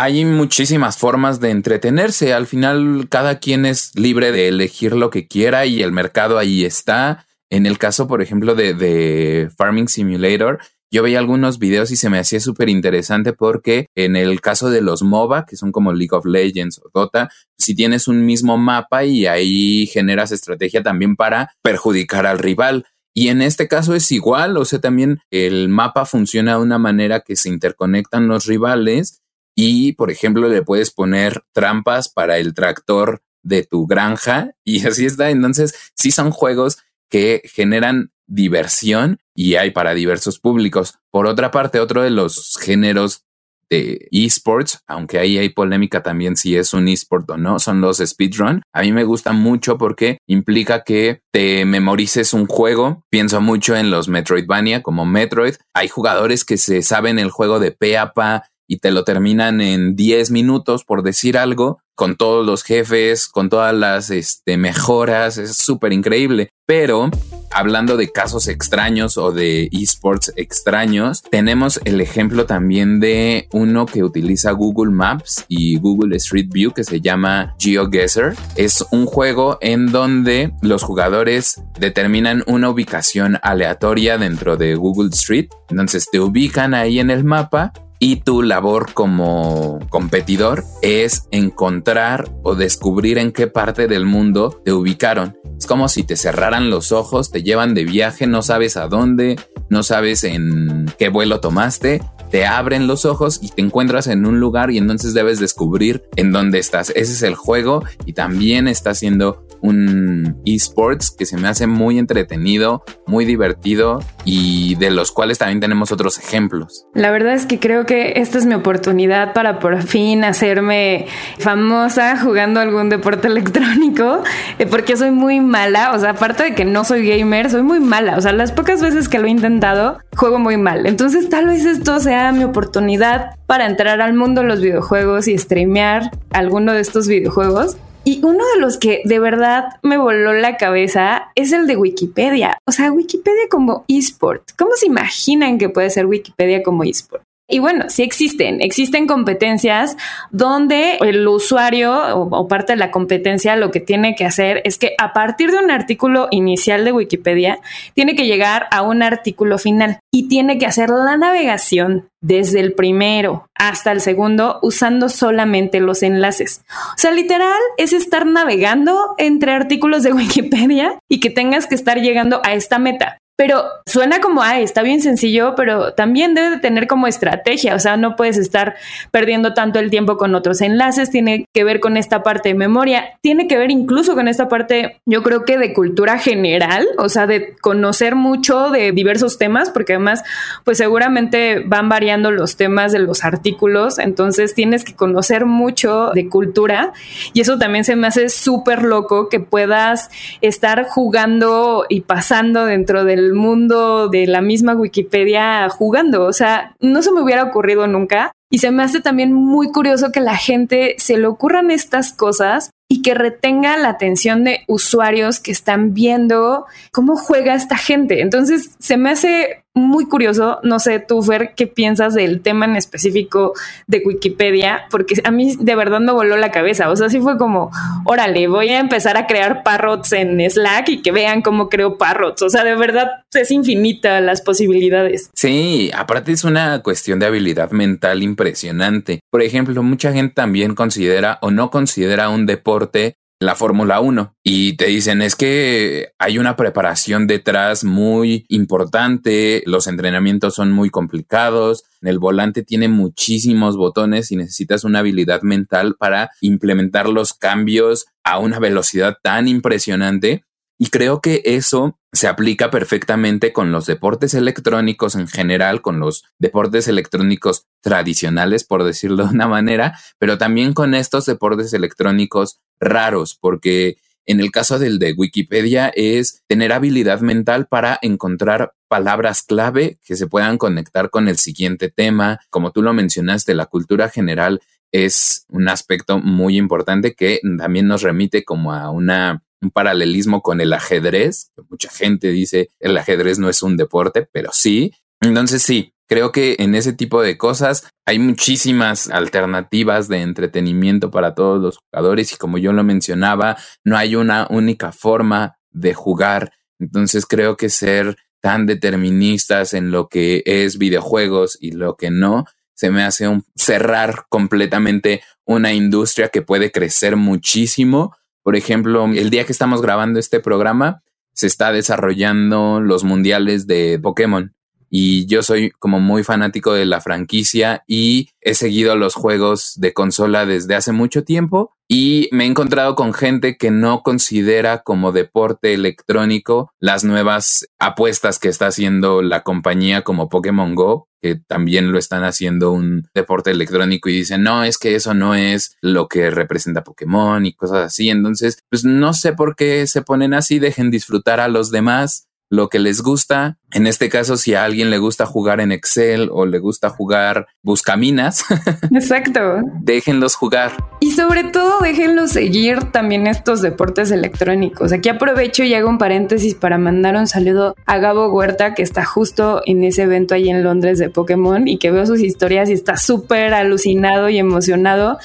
Hay 0.00 0.24
muchísimas 0.24 0.96
formas 0.96 1.40
de 1.40 1.50
entretenerse. 1.50 2.32
Al 2.32 2.46
final, 2.46 3.08
cada 3.08 3.40
quien 3.40 3.66
es 3.66 3.90
libre 3.98 4.30
de 4.30 4.46
elegir 4.46 4.92
lo 4.92 5.10
que 5.10 5.26
quiera 5.26 5.66
y 5.66 5.82
el 5.82 5.90
mercado 5.90 6.38
ahí 6.38 6.64
está. 6.64 7.26
En 7.50 7.66
el 7.66 7.78
caso, 7.78 8.06
por 8.06 8.22
ejemplo, 8.22 8.54
de, 8.54 9.50
Farming 9.56 9.88
Simulator, 9.88 10.60
yo 10.92 11.02
veía 11.02 11.18
algunos 11.18 11.58
videos 11.58 11.90
y 11.90 11.96
se 11.96 12.10
me 12.10 12.20
hacía 12.20 12.38
súper 12.38 12.68
interesante 12.68 13.32
porque 13.32 13.88
en 13.96 14.14
el 14.14 14.40
caso 14.40 14.70
de 14.70 14.82
los 14.82 15.02
MOBA, 15.02 15.46
que 15.46 15.56
son 15.56 15.72
como 15.72 15.92
League 15.92 16.14
of 16.14 16.26
Legends 16.26 16.78
o 16.78 16.90
Dota, 16.94 17.28
si 17.58 17.74
tienes 17.74 18.06
un 18.06 18.24
mismo 18.24 18.56
mapa 18.56 19.02
y 19.02 19.26
ahí 19.26 19.88
generas 19.88 20.30
estrategia 20.30 20.80
también 20.84 21.16
para 21.16 21.50
perjudicar 21.60 22.24
al 22.24 22.38
rival. 22.38 22.86
Y 23.16 23.30
en 23.30 23.42
este 23.42 23.66
caso 23.66 23.96
es 23.96 24.12
igual, 24.12 24.58
o 24.58 24.64
sea, 24.64 24.80
también 24.80 25.18
el 25.32 25.68
mapa 25.68 26.06
funciona 26.06 26.52
de 26.52 26.62
una 26.62 26.78
manera 26.78 27.18
que 27.18 27.34
se 27.34 27.48
interconectan 27.48 28.28
los 28.28 28.46
rivales 28.46 29.22
y, 29.60 29.94
por 29.94 30.12
ejemplo, 30.12 30.48
le 30.48 30.62
puedes 30.62 30.92
poner 30.92 31.42
trampas 31.52 32.08
para 32.08 32.38
el 32.38 32.54
tractor 32.54 33.22
de 33.42 33.64
tu 33.64 33.88
granja 33.88 34.52
y 34.64 34.86
así 34.86 35.04
está. 35.04 35.30
Entonces, 35.30 35.74
sí 35.94 36.12
son 36.12 36.30
juegos 36.30 36.78
que 37.10 37.42
generan 37.44 38.12
diversión 38.28 39.18
y 39.34 39.56
hay 39.56 39.72
para 39.72 39.94
diversos 39.94 40.38
públicos. 40.38 41.00
Por 41.10 41.26
otra 41.26 41.50
parte, 41.50 41.80
otro 41.80 42.02
de 42.02 42.10
los 42.10 42.56
géneros 42.60 43.24
de 43.68 44.06
esports, 44.12 44.78
aunque 44.86 45.18
ahí 45.18 45.38
hay 45.38 45.48
polémica 45.48 46.04
también 46.04 46.36
si 46.36 46.56
es 46.56 46.72
un 46.72 46.86
esport 46.86 47.28
o 47.28 47.36
no, 47.36 47.58
son 47.58 47.80
los 47.80 47.98
speedrun. 47.98 48.62
A 48.72 48.82
mí 48.82 48.92
me 48.92 49.02
gusta 49.02 49.32
mucho 49.32 49.76
porque 49.76 50.18
implica 50.28 50.84
que 50.84 51.22
te 51.32 51.64
memorices 51.64 52.32
un 52.32 52.46
juego. 52.46 53.02
Pienso 53.10 53.40
mucho 53.40 53.74
en 53.74 53.90
los 53.90 54.06
Metroidvania 54.06 54.84
como 54.84 55.04
Metroid. 55.04 55.56
Hay 55.74 55.88
jugadores 55.88 56.44
que 56.44 56.58
se 56.58 56.82
saben 56.82 57.18
el 57.18 57.32
juego 57.32 57.58
de 57.58 57.72
pe 57.72 57.98
a 57.98 58.12
pa 58.12 58.44
y 58.68 58.78
te 58.78 58.92
lo 58.92 59.02
terminan 59.02 59.60
en 59.60 59.96
10 59.96 60.30
minutos 60.30 60.84
por 60.84 61.02
decir 61.02 61.38
algo, 61.38 61.80
con 61.98 62.14
todos 62.14 62.46
los 62.46 62.62
jefes, 62.62 63.26
con 63.26 63.48
todas 63.48 63.74
las 63.74 64.10
este, 64.10 64.56
mejoras, 64.56 65.36
es 65.36 65.56
súper 65.56 65.92
increíble. 65.92 66.50
Pero 66.64 67.10
hablando 67.50 67.96
de 67.96 68.12
casos 68.12 68.46
extraños 68.46 69.16
o 69.16 69.32
de 69.32 69.68
esports 69.72 70.32
extraños, 70.36 71.22
tenemos 71.22 71.80
el 71.84 72.00
ejemplo 72.00 72.46
también 72.46 73.00
de 73.00 73.48
uno 73.52 73.86
que 73.86 74.04
utiliza 74.04 74.52
Google 74.52 74.92
Maps 74.92 75.44
y 75.48 75.76
Google 75.78 76.14
Street 76.18 76.48
View 76.52 76.72
que 76.72 76.84
se 76.84 77.00
llama 77.00 77.56
GeoGuessr. 77.58 78.36
Es 78.54 78.84
un 78.92 79.06
juego 79.06 79.58
en 79.60 79.90
donde 79.90 80.52
los 80.62 80.84
jugadores 80.84 81.60
determinan 81.80 82.44
una 82.46 82.70
ubicación 82.70 83.38
aleatoria 83.42 84.18
dentro 84.18 84.56
de 84.56 84.76
Google 84.76 85.10
Street. 85.14 85.48
Entonces 85.68 86.06
te 86.12 86.20
ubican 86.20 86.74
ahí 86.74 87.00
en 87.00 87.10
el 87.10 87.24
mapa 87.24 87.72
y 87.98 88.16
tu 88.16 88.42
labor 88.42 88.92
como 88.94 89.78
competidor 89.90 90.64
es 90.82 91.26
encontrar 91.30 92.30
o 92.42 92.54
descubrir 92.54 93.18
en 93.18 93.32
qué 93.32 93.46
parte 93.46 93.88
del 93.88 94.04
mundo 94.06 94.60
te 94.64 94.72
ubicaron. 94.72 95.36
Es 95.56 95.66
como 95.66 95.88
si 95.88 96.04
te 96.04 96.16
cerraran 96.16 96.70
los 96.70 96.92
ojos, 96.92 97.30
te 97.30 97.42
llevan 97.42 97.74
de 97.74 97.84
viaje, 97.84 98.26
no 98.26 98.42
sabes 98.42 98.76
a 98.76 98.86
dónde, 98.86 99.38
no 99.68 99.82
sabes 99.82 100.22
en 100.22 100.86
qué 100.98 101.08
vuelo 101.08 101.40
tomaste, 101.40 102.00
te 102.30 102.46
abren 102.46 102.86
los 102.86 103.04
ojos 103.04 103.40
y 103.42 103.48
te 103.48 103.62
encuentras 103.62 104.06
en 104.06 104.26
un 104.26 104.38
lugar 104.38 104.70
y 104.70 104.78
entonces 104.78 105.14
debes 105.14 105.40
descubrir 105.40 106.04
en 106.16 106.30
dónde 106.30 106.58
estás. 106.58 106.90
Ese 106.90 107.12
es 107.12 107.22
el 107.22 107.34
juego 107.34 107.82
y 108.04 108.12
también 108.12 108.68
está 108.68 108.94
siendo 108.94 109.46
un 109.60 110.40
esports 110.44 111.10
que 111.10 111.26
se 111.26 111.36
me 111.36 111.48
hace 111.48 111.66
muy 111.66 111.98
entretenido, 111.98 112.84
muy 113.06 113.24
divertido 113.24 114.00
y 114.24 114.74
de 114.76 114.90
los 114.90 115.12
cuales 115.12 115.38
también 115.38 115.60
tenemos 115.60 115.92
otros 115.92 116.18
ejemplos. 116.18 116.86
La 116.94 117.10
verdad 117.10 117.34
es 117.34 117.46
que 117.46 117.58
creo 117.58 117.86
que 117.86 118.14
esta 118.16 118.38
es 118.38 118.46
mi 118.46 118.54
oportunidad 118.54 119.32
para 119.32 119.58
por 119.58 119.82
fin 119.82 120.24
hacerme 120.24 121.06
famosa 121.38 122.18
jugando 122.18 122.60
algún 122.60 122.88
deporte 122.88 123.28
electrónico, 123.28 124.22
eh, 124.58 124.66
porque 124.66 124.96
soy 124.96 125.10
muy 125.10 125.40
mala, 125.40 125.92
o 125.92 125.98
sea, 125.98 126.10
aparte 126.10 126.44
de 126.44 126.54
que 126.54 126.64
no 126.64 126.84
soy 126.84 127.06
gamer, 127.06 127.50
soy 127.50 127.62
muy 127.62 127.80
mala, 127.80 128.16
o 128.16 128.20
sea, 128.20 128.32
las 128.32 128.52
pocas 128.52 128.82
veces 128.82 129.08
que 129.08 129.18
lo 129.18 129.26
he 129.26 129.30
intentado, 129.30 129.98
juego 130.16 130.38
muy 130.38 130.56
mal. 130.56 130.86
Entonces 130.86 131.28
tal 131.28 131.46
vez 131.46 131.64
esto 131.64 132.00
sea 132.00 132.32
mi 132.32 132.44
oportunidad 132.44 133.36
para 133.46 133.66
entrar 133.66 134.00
al 134.00 134.14
mundo 134.14 134.42
de 134.42 134.48
los 134.48 134.60
videojuegos 134.60 135.28
y 135.28 135.38
streamear 135.38 136.10
alguno 136.30 136.72
de 136.72 136.80
estos 136.80 137.08
videojuegos 137.08 137.76
y 138.08 138.20
uno 138.24 138.42
de 138.54 138.60
los 138.62 138.78
que 138.78 139.02
de 139.04 139.18
verdad 139.18 139.64
me 139.82 139.98
voló 139.98 140.32
la 140.32 140.56
cabeza 140.56 141.30
es 141.34 141.52
el 141.52 141.66
de 141.66 141.76
Wikipedia. 141.76 142.56
O 142.64 142.72
sea, 142.72 142.90
Wikipedia 142.90 143.48
como 143.50 143.84
eSport. 143.86 144.52
¿Cómo 144.56 144.70
se 144.76 144.86
imaginan 144.86 145.58
que 145.58 145.68
puede 145.68 145.90
ser 145.90 146.06
Wikipedia 146.06 146.62
como 146.62 146.84
eSport? 146.84 147.27
Y 147.50 147.60
bueno, 147.60 147.86
sí 147.88 148.02
existen, 148.02 148.60
existen 148.60 149.06
competencias 149.06 149.96
donde 150.30 150.98
el 151.00 151.26
usuario 151.26 152.14
o, 152.14 152.46
parte 152.46 152.74
de 152.74 152.78
la 152.78 152.90
competencia 152.90 153.56
lo 153.56 153.70
que 153.70 153.80
tiene 153.80 154.14
que 154.14 154.26
hacer 154.26 154.60
es 154.64 154.76
que 154.76 154.94
a 154.98 155.14
partir 155.14 155.50
de 155.50 155.56
un 155.56 155.70
artículo 155.70 156.28
inicial 156.30 156.84
de 156.84 156.92
Wikipedia, 156.92 157.58
tiene 157.94 158.14
que 158.14 158.26
llegar 158.26 158.66
a 158.70 158.82
un 158.82 159.02
artículo 159.02 159.56
final 159.56 159.98
y 160.12 160.28
tiene 160.28 160.58
que 160.58 160.66
hacer 160.66 160.90
la 160.90 161.16
navegación 161.16 162.10
desde 162.20 162.60
el 162.60 162.74
primero 162.74 163.48
hasta 163.54 163.92
el 163.92 164.02
segundo 164.02 164.58
usando 164.60 165.08
solamente 165.08 165.80
los 165.80 166.02
enlaces. 166.02 166.62
O 166.68 166.98
sea, 166.98 167.12
literal 167.12 167.58
es 167.78 167.94
estar 167.94 168.26
navegando 168.26 169.14
entre 169.16 169.52
artículos 169.52 170.02
de 170.02 170.12
Wikipedia 170.18 170.98
y 171.08 171.20
que 171.20 171.30
tengas 171.30 171.66
que 171.66 171.76
estar 171.76 171.98
llegando 171.98 172.42
a 172.44 172.52
esta 172.52 172.78
meta. 172.78 173.18
Pero 173.40 173.66
suena 173.86 174.20
como, 174.20 174.42
ay, 174.42 174.64
está 174.64 174.82
bien 174.82 175.00
sencillo, 175.00 175.54
pero 175.54 175.94
también 175.94 176.34
debe 176.34 176.50
de 176.50 176.58
tener 176.58 176.88
como 176.88 177.06
estrategia, 177.06 177.76
o 177.76 177.78
sea, 177.78 177.96
no 177.96 178.16
puedes 178.16 178.36
estar 178.36 178.74
perdiendo 179.12 179.54
tanto 179.54 179.78
el 179.78 179.90
tiempo 179.90 180.16
con 180.16 180.34
otros 180.34 180.60
enlaces, 180.60 181.10
tiene 181.10 181.46
que 181.54 181.62
ver 181.62 181.78
con 181.78 181.96
esta 181.96 182.24
parte 182.24 182.48
de 182.48 182.56
memoria, 182.56 183.16
tiene 183.22 183.46
que 183.46 183.56
ver 183.56 183.70
incluso 183.70 184.16
con 184.16 184.26
esta 184.26 184.48
parte, 184.48 185.00
yo 185.06 185.22
creo 185.22 185.44
que 185.44 185.56
de 185.56 185.72
cultura 185.72 186.18
general, 186.18 186.88
o 186.98 187.08
sea, 187.08 187.28
de 187.28 187.54
conocer 187.60 188.16
mucho 188.16 188.70
de 188.70 188.90
diversos 188.90 189.38
temas, 189.38 189.70
porque 189.70 189.92
además, 189.92 190.24
pues 190.64 190.78
seguramente 190.78 191.62
van 191.64 191.88
variando 191.88 192.32
los 192.32 192.56
temas 192.56 192.90
de 192.90 192.98
los 192.98 193.22
artículos, 193.22 194.00
entonces 194.00 194.52
tienes 194.54 194.82
que 194.82 194.96
conocer 194.96 195.46
mucho 195.46 196.10
de 196.12 196.28
cultura. 196.28 196.92
Y 197.34 197.42
eso 197.42 197.56
también 197.56 197.84
se 197.84 197.94
me 197.94 198.08
hace 198.08 198.30
súper 198.30 198.82
loco 198.82 199.28
que 199.28 199.38
puedas 199.38 200.10
estar 200.40 200.88
jugando 200.88 201.86
y 201.88 202.00
pasando 202.00 202.64
dentro 202.64 203.04
del 203.04 203.27
mundo 203.34 204.08
de 204.08 204.26
la 204.26 204.40
misma 204.40 204.74
Wikipedia 204.74 205.68
jugando. 205.68 206.24
O 206.24 206.32
sea, 206.32 206.74
no 206.80 207.02
se 207.02 207.12
me 207.12 207.22
hubiera 207.22 207.44
ocurrido 207.44 207.86
nunca. 207.86 208.32
Y 208.50 208.58
se 208.58 208.70
me 208.70 208.82
hace 208.82 209.00
también 209.00 209.32
muy 209.32 209.70
curioso 209.70 210.10
que 210.10 210.20
la 210.20 210.36
gente 210.36 210.94
se 210.98 211.18
le 211.18 211.26
ocurran 211.26 211.70
estas 211.70 212.14
cosas 212.14 212.70
y 212.90 213.02
que 213.02 213.12
retenga 213.12 213.76
la 213.76 213.90
atención 213.90 214.44
de 214.44 214.60
usuarios 214.66 215.40
que 215.40 215.50
están 215.50 215.92
viendo 215.92 216.64
cómo 216.90 217.16
juega 217.16 217.54
esta 217.54 217.76
gente. 217.76 218.22
Entonces, 218.22 218.74
se 218.78 218.96
me 218.96 219.10
hace 219.10 219.64
muy 219.78 220.06
curioso, 220.06 220.58
no 220.62 220.78
sé 220.78 220.98
tú, 221.00 221.22
Fer, 221.22 221.54
qué 221.56 221.66
piensas 221.66 222.14
del 222.14 222.40
tema 222.40 222.66
en 222.66 222.76
específico 222.76 223.54
de 223.86 224.02
Wikipedia, 224.04 224.86
porque 224.90 225.14
a 225.24 225.30
mí 225.30 225.56
de 225.58 225.74
verdad 225.74 226.00
me 226.00 226.12
voló 226.12 226.36
la 226.36 226.50
cabeza. 226.50 226.90
O 226.90 226.96
sea, 226.96 227.08
sí 227.08 227.20
fue 227.20 227.38
como, 227.38 227.70
órale, 228.04 228.48
voy 228.48 228.68
a 228.70 228.80
empezar 228.80 229.16
a 229.16 229.26
crear 229.26 229.62
parrots 229.62 230.12
en 230.12 230.40
Slack 230.48 230.88
y 230.88 231.02
que 231.02 231.12
vean 231.12 231.42
cómo 231.42 231.68
creo 231.68 231.98
parrots. 231.98 232.42
O 232.42 232.50
sea, 232.50 232.64
de 232.64 232.74
verdad 232.74 233.08
es 233.32 233.50
infinita 233.50 234.20
las 234.20 234.42
posibilidades. 234.42 235.30
Sí, 235.34 235.90
aparte 235.94 236.32
es 236.32 236.44
una 236.44 236.82
cuestión 236.82 237.18
de 237.18 237.26
habilidad 237.26 237.70
mental 237.70 238.22
impresionante. 238.22 239.20
Por 239.30 239.42
ejemplo, 239.42 239.82
mucha 239.82 240.12
gente 240.12 240.34
también 240.34 240.74
considera 240.74 241.38
o 241.42 241.50
no 241.50 241.70
considera 241.70 242.28
un 242.28 242.46
deporte 242.46 243.17
la 243.40 243.54
Fórmula 243.54 244.00
1 244.00 244.34
y 244.42 244.76
te 244.76 244.86
dicen 244.86 245.22
es 245.22 245.36
que 245.36 246.08
hay 246.18 246.38
una 246.38 246.56
preparación 246.56 247.26
detrás 247.28 247.84
muy 247.84 248.44
importante, 248.48 249.62
los 249.66 249.86
entrenamientos 249.86 250.54
son 250.54 250.72
muy 250.72 250.90
complicados, 250.90 251.84
el 252.02 252.18
volante 252.18 252.64
tiene 252.64 252.88
muchísimos 252.88 253.76
botones 253.76 254.32
y 254.32 254.36
necesitas 254.36 254.82
una 254.82 255.00
habilidad 255.00 255.42
mental 255.42 255.94
para 255.98 256.30
implementar 256.40 257.08
los 257.08 257.32
cambios 257.32 258.06
a 258.24 258.38
una 258.38 258.58
velocidad 258.58 259.16
tan 259.22 259.46
impresionante 259.46 260.44
y 260.78 260.90
creo 260.90 261.20
que 261.20 261.42
eso 261.44 261.98
se 262.12 262.28
aplica 262.28 262.70
perfectamente 262.70 263.52
con 263.52 263.72
los 263.72 263.86
deportes 263.86 264.32
electrónicos 264.32 265.16
en 265.16 265.26
general, 265.26 265.82
con 265.82 265.98
los 265.98 266.24
deportes 266.38 266.88
electrónicos 266.88 267.66
tradicionales, 267.82 268.64
por 268.64 268.84
decirlo 268.84 269.26
de 269.26 269.34
una 269.34 269.48
manera, 269.48 269.98
pero 270.18 270.38
también 270.38 270.72
con 270.72 270.94
estos 270.94 271.26
deportes 271.26 271.74
electrónicos 271.74 272.60
raros, 272.80 273.36
porque 273.40 273.96
en 274.24 274.40
el 274.40 274.50
caso 274.50 274.78
del 274.78 274.98
de 274.98 275.14
Wikipedia 275.14 275.90
es 275.94 276.42
tener 276.46 276.72
habilidad 276.72 277.20
mental 277.20 277.66
para 277.66 277.98
encontrar 278.02 278.74
palabras 278.86 279.42
clave 279.42 279.98
que 280.04 280.16
se 280.16 280.26
puedan 280.26 280.58
conectar 280.58 281.10
con 281.10 281.28
el 281.28 281.38
siguiente 281.38 281.90
tema. 281.90 282.38
Como 282.50 282.70
tú 282.70 282.82
lo 282.82 282.92
mencionaste, 282.92 283.54
la 283.54 283.66
cultura 283.66 284.10
general 284.10 284.60
es 284.92 285.46
un 285.48 285.68
aspecto 285.68 286.18
muy 286.18 286.56
importante 286.56 287.14
que 287.14 287.40
también 287.58 287.88
nos 287.88 288.02
remite 288.02 288.44
como 288.44 288.72
a 288.72 288.90
una 288.90 289.42
un 289.60 289.70
paralelismo 289.70 290.42
con 290.42 290.60
el 290.60 290.72
ajedrez. 290.72 291.52
Mucha 291.68 291.90
gente 291.90 292.28
dice 292.30 292.70
el 292.78 292.96
ajedrez 292.96 293.38
no 293.38 293.48
es 293.48 293.62
un 293.62 293.76
deporte, 293.76 294.28
pero 294.32 294.50
sí. 294.52 294.92
Entonces 295.20 295.62
sí, 295.62 295.94
creo 296.06 296.32
que 296.32 296.56
en 296.58 296.74
ese 296.74 296.92
tipo 296.92 297.22
de 297.22 297.36
cosas 297.36 297.88
hay 298.06 298.18
muchísimas 298.18 299.10
alternativas 299.10 300.08
de 300.08 300.22
entretenimiento 300.22 301.10
para 301.10 301.34
todos 301.34 301.60
los 301.60 301.78
jugadores 301.78 302.32
y 302.32 302.36
como 302.36 302.58
yo 302.58 302.72
lo 302.72 302.84
mencionaba, 302.84 303.56
no 303.84 303.96
hay 303.96 304.16
una 304.16 304.46
única 304.50 304.92
forma 304.92 305.58
de 305.70 305.94
jugar. 305.94 306.52
Entonces 306.78 307.26
creo 307.26 307.56
que 307.56 307.68
ser 307.68 308.16
tan 308.40 308.66
deterministas 308.66 309.74
en 309.74 309.90
lo 309.90 310.08
que 310.08 310.42
es 310.46 310.78
videojuegos 310.78 311.58
y 311.60 311.72
lo 311.72 311.96
que 311.96 312.10
no, 312.10 312.44
se 312.74 312.90
me 312.90 313.02
hace 313.02 313.26
un 313.26 313.44
cerrar 313.56 314.26
completamente 314.28 315.22
una 315.44 315.72
industria 315.72 316.28
que 316.28 316.42
puede 316.42 316.70
crecer 316.70 317.16
muchísimo 317.16 318.14
por 318.48 318.56
ejemplo, 318.56 319.04
el 319.04 319.28
día 319.28 319.44
que 319.44 319.52
estamos 319.52 319.82
grabando 319.82 320.18
este 320.18 320.40
programa, 320.40 321.02
se 321.34 321.46
está 321.46 321.70
desarrollando 321.70 322.80
los 322.80 323.04
mundiales 323.04 323.66
de 323.66 324.00
Pokémon. 324.02 324.54
Y 324.88 325.26
yo 325.26 325.42
soy 325.42 325.70
como 325.78 326.00
muy 326.00 326.24
fanático 326.24 326.72
de 326.72 326.86
la 326.86 327.02
franquicia 327.02 327.84
y 327.86 328.30
he 328.40 328.54
seguido 328.54 328.96
los 328.96 329.14
juegos 329.14 329.74
de 329.76 329.92
consola 329.92 330.46
desde 330.46 330.76
hace 330.76 330.92
mucho 330.92 331.24
tiempo 331.24 331.74
y 331.86 332.30
me 332.32 332.44
he 332.44 332.46
encontrado 332.46 332.94
con 332.94 333.12
gente 333.12 333.58
que 333.58 333.70
no 333.70 334.02
considera 334.02 334.78
como 334.78 335.12
deporte 335.12 335.74
electrónico 335.74 336.72
las 336.80 337.04
nuevas 337.04 337.68
apuestas 337.78 338.38
que 338.38 338.48
está 338.48 338.68
haciendo 338.68 339.20
la 339.20 339.42
compañía 339.42 340.04
como 340.04 340.30
Pokémon 340.30 340.74
Go, 340.74 341.07
que 341.20 341.36
también 341.36 341.92
lo 341.92 341.98
están 341.98 342.24
haciendo 342.24 342.72
un 342.72 343.08
deporte 343.14 343.50
electrónico 343.50 344.08
y 344.08 344.14
dicen, 344.14 344.42
no, 344.42 344.64
es 344.64 344.78
que 344.78 344.94
eso 344.94 345.14
no 345.14 345.34
es 345.34 345.76
lo 345.80 346.08
que 346.08 346.30
representa 346.30 346.84
Pokémon 346.84 347.44
y 347.44 347.54
cosas 347.54 347.86
así. 347.86 348.08
Entonces, 348.10 348.62
pues 348.70 348.84
no 348.84 349.12
sé 349.14 349.32
por 349.32 349.56
qué 349.56 349.86
se 349.86 350.02
ponen 350.02 350.34
así, 350.34 350.58
dejen 350.58 350.90
disfrutar 350.90 351.40
a 351.40 351.48
los 351.48 351.70
demás 351.70 352.28
lo 352.50 352.68
que 352.68 352.78
les 352.78 353.02
gusta. 353.02 353.57
En 353.72 353.86
este 353.86 354.08
caso, 354.08 354.36
si 354.36 354.54
a 354.54 354.64
alguien 354.64 354.90
le 354.90 354.98
gusta 354.98 355.26
jugar 355.26 355.60
en 355.60 355.72
Excel 355.72 356.30
o 356.32 356.46
le 356.46 356.58
gusta 356.58 356.88
jugar 356.88 357.46
buscaminas, 357.62 358.44
exacto. 358.94 359.40
déjenlos 359.80 360.36
jugar. 360.36 360.72
Y 361.00 361.12
sobre 361.12 361.44
todo, 361.44 361.80
déjenlos 361.80 362.30
seguir 362.30 362.90
también 362.92 363.26
estos 363.26 363.60
deportes 363.60 364.10
electrónicos. 364.10 364.92
Aquí 364.92 365.08
aprovecho 365.08 365.64
y 365.64 365.74
hago 365.74 365.88
un 365.88 365.98
paréntesis 365.98 366.54
para 366.54 366.78
mandar 366.78 367.16
un 367.16 367.26
saludo 367.26 367.74
a 367.86 367.98
Gabo 367.98 368.28
Huerta, 368.32 368.74
que 368.74 368.82
está 368.82 369.04
justo 369.04 369.60
en 369.66 369.84
ese 369.84 370.02
evento 370.02 370.34
ahí 370.34 370.48
en 370.48 370.62
Londres 370.62 370.98
de 370.98 371.10
Pokémon 371.10 371.68
y 371.68 371.78
que 371.78 371.90
veo 371.90 372.06
sus 372.06 372.20
historias 372.20 372.70
y 372.70 372.72
está 372.72 372.96
súper 372.96 373.54
alucinado 373.54 374.28
y 374.28 374.38
emocionado. 374.38 375.18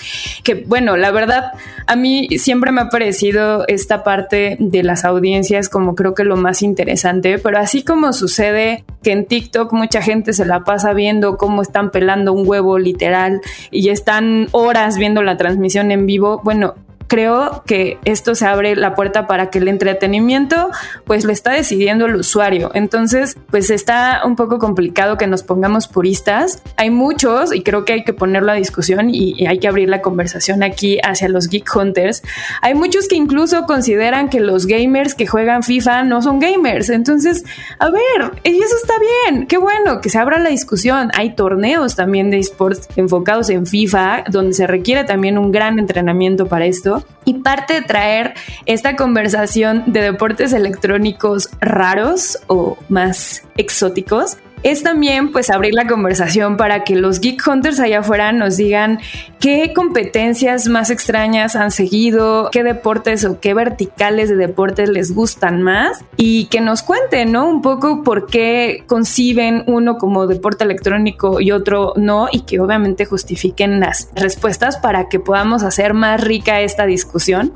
Que 0.43 0.55
bueno, 0.67 0.97
la 0.97 1.11
verdad, 1.11 1.51
a 1.87 1.95
mí 1.95 2.27
siempre 2.37 2.71
me 2.71 2.81
ha 2.81 2.89
parecido 2.89 3.65
esta 3.67 4.03
parte 4.03 4.57
de 4.59 4.83
las 4.83 5.05
audiencias 5.05 5.69
como 5.69 5.95
creo 5.95 6.13
que 6.13 6.23
lo 6.23 6.35
más 6.35 6.61
interesante 6.61 7.39
pero 7.39 7.57
así 7.57 7.83
como 7.83 8.13
sucede 8.33 8.83
que 9.03 9.11
en 9.11 9.25
TikTok 9.25 9.71
mucha 9.73 10.01
gente 10.01 10.33
se 10.33 10.43
la 10.43 10.63
pasa 10.63 10.93
viendo 10.93 11.37
cómo 11.37 11.61
están 11.61 11.91
pelando 11.91 12.33
un 12.33 12.47
huevo 12.47 12.79
literal 12.79 13.41
y 13.69 13.89
están 13.89 14.47
horas 14.53 14.97
viendo 14.97 15.21
la 15.21 15.37
transmisión 15.37 15.91
en 15.91 16.07
vivo, 16.07 16.41
bueno, 16.43 16.73
creo 17.13 17.61
que 17.67 17.99
esto 18.05 18.33
se 18.33 18.47
abre 18.47 18.75
la 18.75 18.95
puerta 18.95 19.27
para 19.27 19.51
que 19.51 19.59
el 19.59 19.67
entretenimiento 19.67 20.71
pues 21.05 21.25
lo 21.25 21.31
está 21.31 21.51
decidiendo 21.51 22.07
el 22.07 22.15
usuario. 22.15 22.71
Entonces, 22.73 23.37
pues 23.51 23.69
está 23.69 24.23
un 24.25 24.35
poco 24.35 24.57
complicado 24.57 25.15
que 25.15 25.27
nos 25.27 25.43
pongamos 25.43 25.87
puristas. 25.87 26.63
Hay 26.75 26.89
muchos 26.89 27.53
y 27.53 27.61
creo 27.61 27.85
que 27.85 27.93
hay 27.93 28.03
que 28.03 28.13
ponerlo 28.13 28.51
a 28.51 28.55
discusión 28.55 29.11
y, 29.11 29.45
hay 29.45 29.59
que 29.59 29.67
abrir 29.67 29.89
la 29.89 30.01
conversación 30.01 30.63
aquí 30.63 30.97
hacia 31.03 31.29
los 31.29 31.49
geek 31.49 31.69
hunters. 31.75 32.23
Hay 32.63 32.73
muchos 32.73 33.07
que 33.07 33.15
incluso 33.15 33.65
consideran 33.67 34.27
que 34.27 34.39
los 34.39 34.65
gamers 34.65 35.13
que 35.13 35.27
juegan 35.27 35.61
FIFA 35.61 36.05
no 36.05 36.23
son 36.23 36.39
gamers. 36.39 36.89
Entonces, 36.89 37.45
a 37.77 37.91
ver, 37.91 38.31
y 38.43 38.59
eso 38.59 38.75
está 38.81 38.95
bien. 39.27 39.45
Qué 39.45 39.57
bueno 39.57 40.01
que 40.01 40.09
se 40.09 40.17
abra 40.17 40.39
la 40.39 40.49
discusión. 40.49 41.11
Hay 41.13 41.35
torneos 41.35 41.95
también 41.95 42.31
de 42.31 42.39
esports 42.39 42.89
enfocados 42.95 43.51
en 43.51 43.67
FIFA 43.67 44.23
donde 44.31 44.53
se 44.53 44.65
requiere 44.65 45.03
también 45.03 45.37
un 45.37 45.51
gran 45.51 45.77
entrenamiento 45.77 46.47
para 46.47 46.65
esto. 46.65 47.02
Y 47.25 47.35
parte 47.35 47.75
de 47.75 47.81
traer 47.81 48.33
esta 48.65 48.95
conversación 48.95 49.83
de 49.87 50.01
deportes 50.01 50.53
electrónicos 50.53 51.49
raros 51.61 52.37
o 52.47 52.77
más 52.89 53.43
exóticos 53.55 54.37
es 54.63 54.81
también 54.83 55.31
pues 55.31 55.49
abrir 55.49 55.73
la 55.73 55.87
conversación 55.87 56.57
para 56.57 56.83
que 56.83 56.95
los 56.95 57.19
geek 57.19 57.45
hunters 57.45 57.79
allá 57.79 57.99
afuera 57.99 58.31
nos 58.31 58.57
digan 58.57 58.99
qué 59.39 59.73
competencias 59.75 60.67
más 60.67 60.89
extrañas 60.89 61.55
han 61.55 61.71
seguido, 61.71 62.49
qué 62.51 62.63
deportes 62.63 63.25
o 63.25 63.39
qué 63.39 63.53
verticales 63.53 64.29
de 64.29 64.37
deportes 64.37 64.89
les 64.89 65.13
gustan 65.13 65.61
más 65.61 66.03
y 66.15 66.45
que 66.45 66.61
nos 66.61 66.81
cuenten, 66.81 67.33
¿no? 67.33 67.47
Un 67.49 67.61
poco 67.61 68.03
por 68.03 68.27
qué 68.27 68.83
conciben 68.87 69.63
uno 69.67 69.97
como 69.97 70.27
deporte 70.27 70.63
electrónico 70.63 71.41
y 71.41 71.51
otro 71.51 71.93
no 71.97 72.27
y 72.31 72.41
que 72.41 72.59
obviamente 72.59 73.05
justifiquen 73.05 73.81
las 73.81 74.09
respuestas 74.15 74.77
para 74.77 75.09
que 75.09 75.19
podamos 75.19 75.63
hacer 75.63 75.93
más 75.93 76.21
rica 76.21 76.61
esta 76.61 76.85
discusión. 76.85 77.53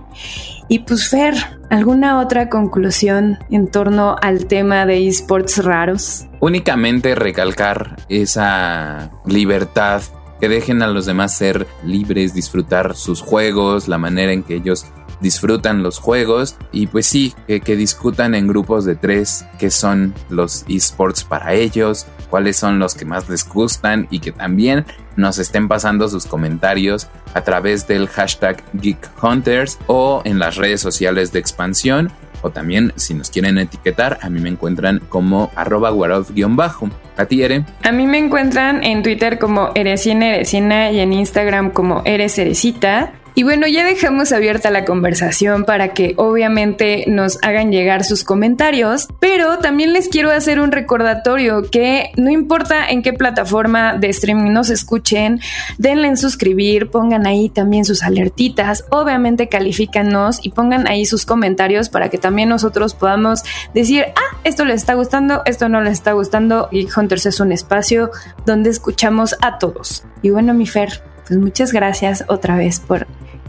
Y 0.70 0.80
pues 0.80 1.10
Fer, 1.10 1.34
¿alguna 1.70 2.20
otra 2.20 2.50
conclusión 2.50 3.38
en 3.50 3.72
torno 3.72 4.18
al 4.22 4.48
tema 4.48 4.86
de 4.86 5.08
esports 5.08 5.64
raros? 5.64 6.26
Únicamente 6.40 7.16
recalcar 7.16 7.98
esa 8.10 9.12
libertad 9.26 10.02
que 10.40 10.50
dejen 10.50 10.82
a 10.84 10.88
los 10.88 11.06
demás 11.06 11.36
ser 11.36 11.68
libres, 11.84 12.34
disfrutar 12.34 12.96
sus 12.96 13.22
juegos, 13.22 13.88
la 13.88 13.98
manera 13.98 14.32
en 14.32 14.44
que 14.44 14.56
ellos 14.56 14.86
disfrutan 15.20 15.84
los 15.84 16.00
juegos. 16.00 16.56
Y 16.72 16.88
pues 16.88 17.08
sí, 17.08 17.34
que, 17.48 17.62
que 17.62 17.76
discutan 17.76 18.36
en 18.36 18.48
grupos 18.48 18.86
de 18.86 18.96
tres 18.96 19.46
qué 19.58 19.72
son 19.72 20.14
los 20.30 20.64
esports 20.68 21.24
para 21.24 21.54
ellos, 21.54 22.06
cuáles 22.30 22.58
son 22.58 22.80
los 22.80 22.94
que 22.94 23.06
más 23.06 23.28
les 23.30 23.48
gustan 23.48 24.08
y 24.12 24.20
que 24.20 24.32
también 24.32 24.86
nos 25.16 25.40
estén 25.40 25.68
pasando 25.68 26.08
sus 26.08 26.26
comentarios 26.26 27.08
a 27.34 27.42
través 27.42 27.88
del 27.88 28.08
hashtag 28.08 28.64
Geek 28.74 29.10
Hunters 29.22 29.80
o 29.88 30.22
en 30.26 30.40
las 30.40 30.56
redes 30.56 30.82
sociales 30.82 31.32
de 31.32 31.40
expansión 31.40 32.12
o 32.42 32.50
también 32.50 32.94
si 32.96 33.14
nos 33.14 33.30
quieren 33.30 33.58
etiquetar, 33.58 34.20
a 34.22 34.30
mí 34.30 34.40
me 34.40 34.50
encuentran 34.50 35.02
como 35.10 35.52
arroba 35.56 35.92
bajo 35.92 36.90
¿A 37.18 37.26
ti, 37.26 37.42
Ere? 37.42 37.66
A 37.84 37.92
mí 37.92 38.06
me 38.06 38.20
encuentran 38.20 38.84
en 38.84 39.02
Twitter 39.02 39.40
como 39.40 39.72
Eresina 39.74 40.28
Eresina 40.36 40.92
y 40.92 41.00
en 41.00 41.14
Instagram 41.14 41.72
como 41.72 42.04
Eres 42.06 42.38
Eresita. 42.38 43.14
Y 43.38 43.44
bueno, 43.44 43.68
ya 43.68 43.86
dejamos 43.86 44.32
abierta 44.32 44.72
la 44.72 44.84
conversación 44.84 45.64
para 45.64 45.90
que 45.94 46.16
obviamente 46.18 47.06
nos 47.08 47.38
hagan 47.44 47.72
llegar 47.72 48.04
sus 48.04 48.24
comentarios, 48.24 49.10
pero 49.20 49.60
también 49.60 49.94
les 49.94 50.10
quiero 50.10 50.32
hacer 50.32 50.60
un 50.60 50.72
recordatorio 50.72 51.70
que 51.70 52.10
no 52.18 52.32
importa 52.32 52.90
en 52.90 53.04
qué 53.04 53.14
plataforma 53.14 53.96
de 53.96 54.10
streaming 54.10 54.54
nos 54.54 54.72
escuchen, 54.72 55.40
denle 55.78 56.08
en 56.08 56.18
suscribir, 56.18 56.90
pongan 56.90 57.28
ahí 57.28 57.50
también 57.50 57.86
sus 57.86 58.02
alertitas, 58.02 58.86
obviamente 58.90 59.50
califícanos 59.50 60.40
y 60.42 60.50
pongan 60.50 60.88
ahí 60.88 61.06
sus 61.06 61.28
comentarios 61.28 61.90
para 61.90 62.10
que 62.10 62.18
también 62.18 62.50
nosotros 62.50 62.96
podamos 62.96 63.44
decir, 63.72 64.06
ah, 64.16 64.38
esto 64.46 64.66
les 64.66 64.78
está 64.78 64.96
gustando, 64.96 65.44
esto 65.46 65.70
no 65.70 65.80
les 65.82 65.94
está 65.94 66.14
gustando 66.14 66.70
y 66.72 66.88
Hunters 66.90 67.28
es 67.28 67.40
un 67.40 67.52
espacio 67.52 68.10
donde 68.48 68.72
escuchamos 68.72 69.36
a 69.44 69.60
todos. 69.60 70.06
Y 70.24 70.32
bueno, 70.32 70.56
mi 70.56 70.66
Fer, 70.66 71.04
pues 71.28 71.40
muchas 71.40 71.72
gracias 71.72 72.26
otra 72.30 72.56
vez 72.56 72.80
por 72.80 73.06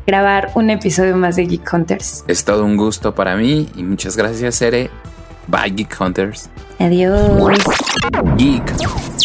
grabar 0.09 0.53
un 0.55 0.71
episodio 0.71 1.19
más 1.19 1.37
de 1.37 1.45
Geek 1.45 1.71
Hunters. 1.71 2.25
Es 2.29 2.43
todo 2.43 2.65
un 2.65 2.79
gusto 2.79 3.15
para 3.15 3.37
mí 3.37 3.69
y 3.77 3.83
muchas 3.83 4.17
gracias, 4.17 4.63
Ere. 4.63 4.89
Bye, 5.49 5.71
Geek 5.71 6.01
Hunters. 6.01 6.49
Adiós. 6.79 7.59
Geek 8.39 8.63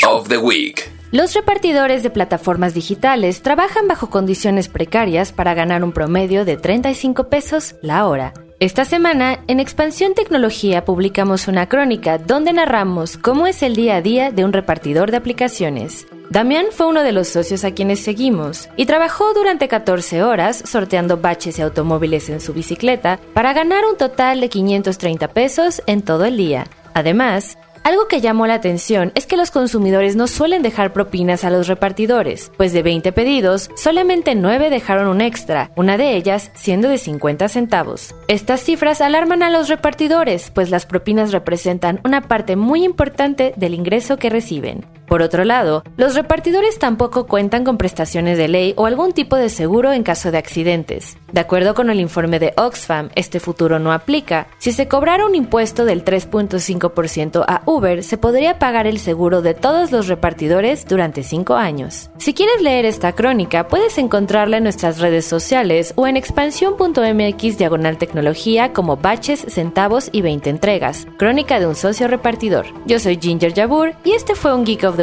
of 0.05 0.27
the 0.27 0.37
Week. 0.37 0.91
Los 1.11 1.35
repartidores 1.35 2.03
de 2.03 2.09
plataformas 2.09 2.73
digitales 2.73 3.41
trabajan 3.41 3.87
bajo 3.87 4.09
condiciones 4.09 4.67
precarias 4.67 5.31
para 5.31 5.53
ganar 5.53 5.85
un 5.85 5.93
promedio 5.93 6.43
de 6.43 6.57
35 6.57 7.29
pesos 7.29 7.75
la 7.81 8.05
hora. 8.05 8.33
Esta 8.59 8.83
semana, 8.83 9.39
en 9.47 9.61
Expansión 9.61 10.15
Tecnología, 10.15 10.83
publicamos 10.83 11.47
una 11.47 11.69
crónica 11.69 12.17
donde 12.17 12.51
narramos 12.51 13.17
cómo 13.17 13.47
es 13.47 13.63
el 13.63 13.77
día 13.77 13.95
a 13.95 14.01
día 14.01 14.31
de 14.31 14.43
un 14.43 14.51
repartidor 14.51 15.11
de 15.11 15.17
aplicaciones. 15.17 16.07
Damián 16.33 16.65
fue 16.71 16.87
uno 16.87 17.03
de 17.03 17.11
los 17.11 17.27
socios 17.27 17.63
a 17.63 17.75
quienes 17.75 17.99
seguimos 17.99 18.67
y 18.75 18.87
trabajó 18.87 19.35
durante 19.35 19.67
14 19.67 20.23
horas 20.23 20.63
sorteando 20.65 21.17
baches 21.17 21.59
y 21.59 21.61
automóviles 21.61 22.27
en 22.29 22.41
su 22.41 22.53
bicicleta 22.53 23.19
para 23.35 23.53
ganar 23.53 23.85
un 23.85 23.97
total 23.97 24.41
de 24.41 24.49
530 24.49 25.27
pesos 25.27 25.83
en 25.85 26.01
todo 26.01 26.25
el 26.25 26.35
día. 26.35 26.65
Además, 26.95 27.59
algo 27.83 28.07
que 28.07 28.19
llamó 28.19 28.47
la 28.47 28.55
atención 28.55 29.11
es 29.13 29.27
que 29.27 29.37
los 29.37 29.51
consumidores 29.51 30.15
no 30.15 30.25
suelen 30.25 30.63
dejar 30.63 30.91
propinas 30.91 31.43
a 31.43 31.51
los 31.51 31.67
repartidores, 31.67 32.51
pues 32.57 32.73
de 32.73 32.81
20 32.81 33.11
pedidos, 33.11 33.69
solamente 33.75 34.33
9 34.33 34.71
dejaron 34.71 35.09
un 35.09 35.21
extra, 35.21 35.69
una 35.75 35.97
de 35.97 36.15
ellas 36.15 36.49
siendo 36.55 36.89
de 36.89 36.97
50 36.97 37.47
centavos. 37.47 38.15
Estas 38.27 38.61
cifras 38.61 39.01
alarman 39.01 39.43
a 39.43 39.51
los 39.51 39.69
repartidores, 39.69 40.49
pues 40.49 40.71
las 40.71 40.87
propinas 40.87 41.31
representan 41.31 42.01
una 42.03 42.21
parte 42.21 42.55
muy 42.55 42.83
importante 42.83 43.53
del 43.55 43.75
ingreso 43.75 44.17
que 44.17 44.31
reciben. 44.31 44.83
Por 45.13 45.21
otro 45.21 45.45
lado, 45.45 45.83
los 45.95 46.15
repartidores 46.15 46.79
tampoco 46.79 47.27
cuentan 47.27 47.63
con 47.63 47.77
prestaciones 47.77 48.35
de 48.35 48.47
ley 48.47 48.73
o 48.77 48.87
algún 48.87 49.11
tipo 49.11 49.35
de 49.35 49.49
seguro 49.49 49.93
en 49.93 50.01
caso 50.01 50.31
de 50.31 50.39
accidentes. 50.39 51.19
De 51.31 51.39
acuerdo 51.39 51.75
con 51.75 51.91
el 51.91 51.99
informe 51.99 52.39
de 52.39 52.53
Oxfam, 52.57 53.09
este 53.13 53.39
futuro 53.39 53.77
no 53.77 53.91
aplica. 53.91 54.47
Si 54.57 54.71
se 54.71 54.87
cobrara 54.87 55.27
un 55.27 55.35
impuesto 55.35 55.85
del 55.85 56.03
3.5% 56.03 57.45
a 57.47 57.61
Uber, 57.67 58.03
se 58.03 58.17
podría 58.17 58.57
pagar 58.57 58.87
el 58.87 58.97
seguro 58.97 59.43
de 59.43 59.53
todos 59.53 59.91
los 59.91 60.07
repartidores 60.07 60.87
durante 60.87 61.21
5 61.21 61.53
años. 61.53 62.09
Si 62.17 62.33
quieres 62.33 62.63
leer 62.63 62.85
esta 62.85 63.13
crónica, 63.13 63.67
puedes 63.67 63.99
encontrarla 63.99 64.57
en 64.57 64.63
nuestras 64.63 64.99
redes 64.99 65.25
sociales 65.25 65.93
o 65.95 66.07
en 66.07 66.17
expansión.mx 66.17 67.57
diagonal 67.59 67.99
tecnología 67.99 68.73
como 68.73 68.97
baches, 68.97 69.45
centavos 69.47 70.09
y 70.11 70.23
20 70.23 70.49
entregas. 70.49 71.05
Crónica 71.17 71.59
de 71.59 71.67
un 71.67 71.75
socio 71.75 72.07
repartidor. 72.07 72.65
Yo 72.87 72.97
soy 72.97 73.19
Ginger 73.21 73.53
Jabur 73.53 73.93
y 74.03 74.13
este 74.13 74.33
fue 74.33 74.55
un 74.55 74.65
Geek 74.65 74.83
of 74.85 74.97
the 74.97 75.02